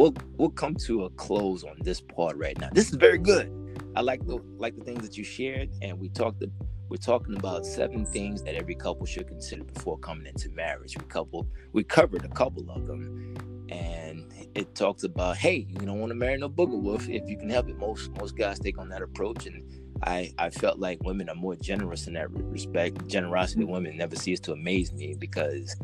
we'll 0.00 0.14
we'll 0.38 0.50
come 0.50 0.74
to 0.74 1.04
a 1.04 1.10
close 1.10 1.62
on 1.62 1.76
this 1.82 2.00
part 2.00 2.36
right 2.36 2.58
now. 2.58 2.70
This 2.72 2.88
is 2.88 2.94
very 2.94 3.18
good. 3.18 3.52
I 3.94 4.00
like 4.00 4.26
the 4.26 4.38
like 4.56 4.76
the 4.76 4.84
things 4.84 5.02
that 5.02 5.16
you 5.16 5.24
shared, 5.24 5.68
and 5.82 5.98
we 6.00 6.08
talked. 6.08 6.42
We're 6.88 6.96
talking 6.96 7.36
about 7.36 7.64
seven 7.64 8.04
things 8.04 8.42
that 8.42 8.56
every 8.56 8.74
couple 8.74 9.06
should 9.06 9.28
consider 9.28 9.62
before 9.62 9.98
coming 9.98 10.26
into 10.26 10.48
marriage. 10.48 10.96
We 10.96 11.04
couple 11.04 11.46
we 11.72 11.84
covered 11.84 12.24
a 12.24 12.28
couple 12.28 12.68
of 12.70 12.86
them, 12.86 13.66
and 13.68 14.32
it 14.54 14.74
talks 14.74 15.04
about 15.04 15.36
hey, 15.36 15.66
you 15.68 15.86
don't 15.86 16.00
want 16.00 16.10
to 16.10 16.16
marry 16.16 16.38
no 16.38 16.48
booger 16.48 16.80
wolf 16.80 17.08
if 17.08 17.28
you 17.28 17.36
can 17.36 17.50
help 17.50 17.68
it. 17.68 17.78
Most 17.78 18.10
most 18.12 18.36
guys 18.36 18.58
take 18.58 18.78
on 18.78 18.88
that 18.88 19.02
approach, 19.02 19.46
and 19.46 19.62
I 20.02 20.32
I 20.38 20.48
felt 20.48 20.78
like 20.78 20.98
women 21.04 21.28
are 21.28 21.34
more 21.34 21.56
generous 21.56 22.06
in 22.06 22.14
that 22.14 22.30
respect. 22.30 23.06
Generosity 23.06 23.64
of 23.64 23.68
women 23.68 23.98
never 23.98 24.16
ceases 24.16 24.40
to 24.40 24.52
amaze 24.52 24.92
me 24.94 25.14
because 25.18 25.76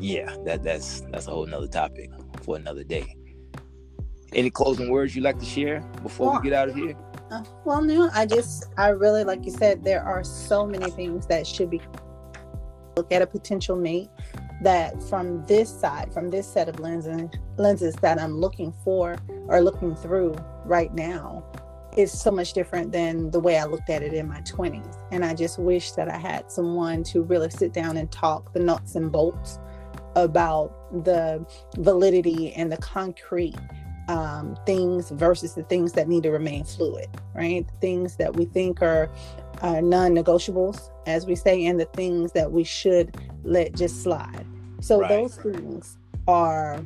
yeah, 0.00 0.34
that 0.44 0.64
that's 0.64 1.02
that's 1.12 1.28
a 1.28 1.30
whole 1.30 1.46
nother 1.46 1.68
topic 1.68 2.10
for 2.42 2.56
another 2.56 2.82
day. 2.84 3.14
Any 4.32 4.50
closing 4.50 4.90
words 4.90 5.16
you'd 5.16 5.24
like 5.24 5.38
to 5.38 5.44
share 5.44 5.80
before 6.02 6.30
well, 6.30 6.40
we 6.40 6.50
get 6.50 6.58
out 6.58 6.68
of 6.68 6.74
here? 6.74 6.94
Uh, 7.30 7.42
well, 7.64 7.82
no, 7.82 8.10
I 8.12 8.26
just, 8.26 8.66
I 8.76 8.88
really, 8.88 9.24
like 9.24 9.44
you 9.44 9.50
said, 9.50 9.84
there 9.84 10.02
are 10.02 10.22
so 10.22 10.66
many 10.66 10.90
things 10.90 11.26
that 11.26 11.46
should 11.46 11.70
be 11.70 11.80
look 12.96 13.12
at 13.12 13.22
a 13.22 13.26
potential 13.26 13.76
mate 13.76 14.08
that 14.62 15.00
from 15.04 15.46
this 15.46 15.70
side, 15.70 16.12
from 16.12 16.30
this 16.30 16.46
set 16.46 16.68
of 16.68 16.80
lenses, 16.80 17.30
lenses 17.56 17.94
that 17.96 18.20
I'm 18.20 18.38
looking 18.38 18.74
for 18.84 19.16
or 19.46 19.60
looking 19.60 19.94
through 19.94 20.34
right 20.64 20.92
now, 20.92 21.44
is 21.96 22.12
so 22.12 22.30
much 22.30 22.52
different 22.52 22.92
than 22.92 23.30
the 23.30 23.40
way 23.40 23.58
I 23.58 23.64
looked 23.64 23.88
at 23.88 24.02
it 24.02 24.12
in 24.12 24.28
my 24.28 24.40
20s. 24.42 24.96
And 25.10 25.24
I 25.24 25.34
just 25.34 25.58
wish 25.58 25.92
that 25.92 26.08
I 26.08 26.18
had 26.18 26.50
someone 26.50 27.02
to 27.04 27.22
really 27.22 27.50
sit 27.50 27.72
down 27.72 27.96
and 27.96 28.10
talk 28.10 28.52
the 28.52 28.60
nuts 28.60 28.94
and 28.94 29.10
bolts 29.10 29.58
about 30.14 30.74
the 31.04 31.44
validity 31.76 32.52
and 32.54 32.70
the 32.70 32.76
concrete 32.78 33.56
um, 34.08 34.58
things 34.66 35.10
versus 35.10 35.54
the 35.54 35.62
things 35.64 35.92
that 35.92 36.08
need 36.08 36.22
to 36.24 36.30
remain 36.30 36.64
fluid, 36.64 37.08
right? 37.34 37.66
The 37.66 37.74
things 37.80 38.16
that 38.16 38.36
we 38.36 38.46
think 38.46 38.82
are 38.82 39.10
uh, 39.62 39.80
non 39.80 40.12
negotiables, 40.12 40.90
as 41.06 41.26
we 41.26 41.34
say, 41.34 41.66
and 41.66 41.78
the 41.78 41.86
things 41.86 42.32
that 42.32 42.50
we 42.50 42.64
should 42.64 43.16
let 43.44 43.74
just 43.74 44.02
slide. 44.02 44.46
So 44.80 45.00
right, 45.00 45.08
those 45.08 45.36
things 45.36 45.98
are, 46.26 46.84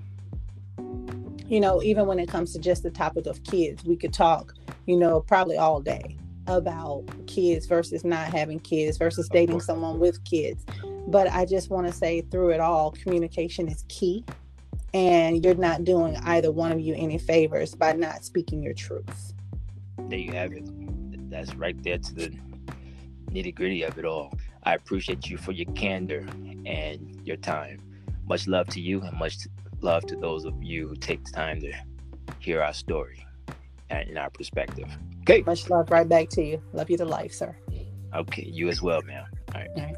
you 1.47 1.61
know, 1.61 1.83
even 1.83 2.07
when 2.07 2.19
it 2.19 2.29
comes 2.29 2.53
to 2.53 2.59
just 2.59 2.83
the 2.83 2.91
topic 2.91 3.27
of 3.27 3.43
kids, 3.45 3.85
we 3.85 3.97
could 3.97 4.13
talk 4.13 4.55
you 4.87 4.97
know, 4.97 5.21
probably 5.21 5.57
all 5.57 5.81
day 5.81 6.17
about 6.47 7.05
kids 7.27 7.67
versus 7.67 8.05
not 8.05 8.33
having 8.33 8.59
kids 8.59 8.99
versus 8.99 9.29
dating 9.29 9.61
someone 9.61 10.01
with 10.01 10.23
kids. 10.25 10.65
But 11.07 11.31
I 11.31 11.45
just 11.45 11.71
want 11.71 11.87
to 11.87 11.93
say 11.93 12.23
through 12.23 12.51
it 12.51 12.61
all, 12.61 12.91
communication 12.93 13.69
is 13.69 13.85
key. 13.89 14.25
And 14.95 15.45
you're 15.45 15.55
not 15.55 15.85
doing 15.85 16.17
either 16.17 16.53
one 16.53 16.73
of 16.73 16.81
you 16.81 16.95
any 16.95 17.19
favors 17.19 17.75
by 17.75 17.93
not 17.93 18.25
speaking 18.25 18.63
your 18.63 18.75
truth. 18.75 19.33
There 20.09 20.19
you 20.19 20.33
have 20.33 20.53
it. 20.53 20.65
That's 21.31 21.55
right 21.55 21.81
there 21.83 21.99
to 21.99 22.15
the 22.15 22.37
nitty 23.31 23.55
gritty 23.55 23.83
of 23.83 23.99
it 23.99 24.05
all. 24.05 24.35
I 24.65 24.75
appreciate 24.75 25.29
you 25.29 25.39
for 25.39 25.53
your 25.53 25.73
candor 25.75 26.27
and 26.67 27.21
your 27.25 27.37
time. 27.37 27.81
Much 28.27 28.47
love 28.47 28.69
to 28.69 28.81
you 28.81 29.01
and 29.01 29.19
much 29.19 29.39
love 29.81 30.07
to 30.07 30.17
those 30.17 30.45
of 30.45 30.63
you 30.63 30.89
who 30.89 30.97
take 30.97 31.25
the 31.25 31.33
time 31.33 31.61
to 31.61 31.73
hear 32.39 32.63
our 32.63 32.73
story 32.73 33.27
and 33.91 34.19
our 34.19 34.31
perspective. 34.31 34.89
Okay. 35.23 35.43
Much 35.47 35.69
love 35.71 35.91
right 35.91 36.09
back 36.09 36.29
to 36.31 36.43
you. 36.43 36.63
Love 36.73 36.91
you 36.91 36.97
to 36.99 37.05
life, 37.05 37.33
sir. 37.33 37.57
Okay. 38.15 38.45
You 38.45 38.69
as 38.69 38.83
well, 38.83 39.03
man. 39.03 39.25
All 39.55 39.61
right. 39.61 39.71
All 39.77 39.83
right. 39.83 39.97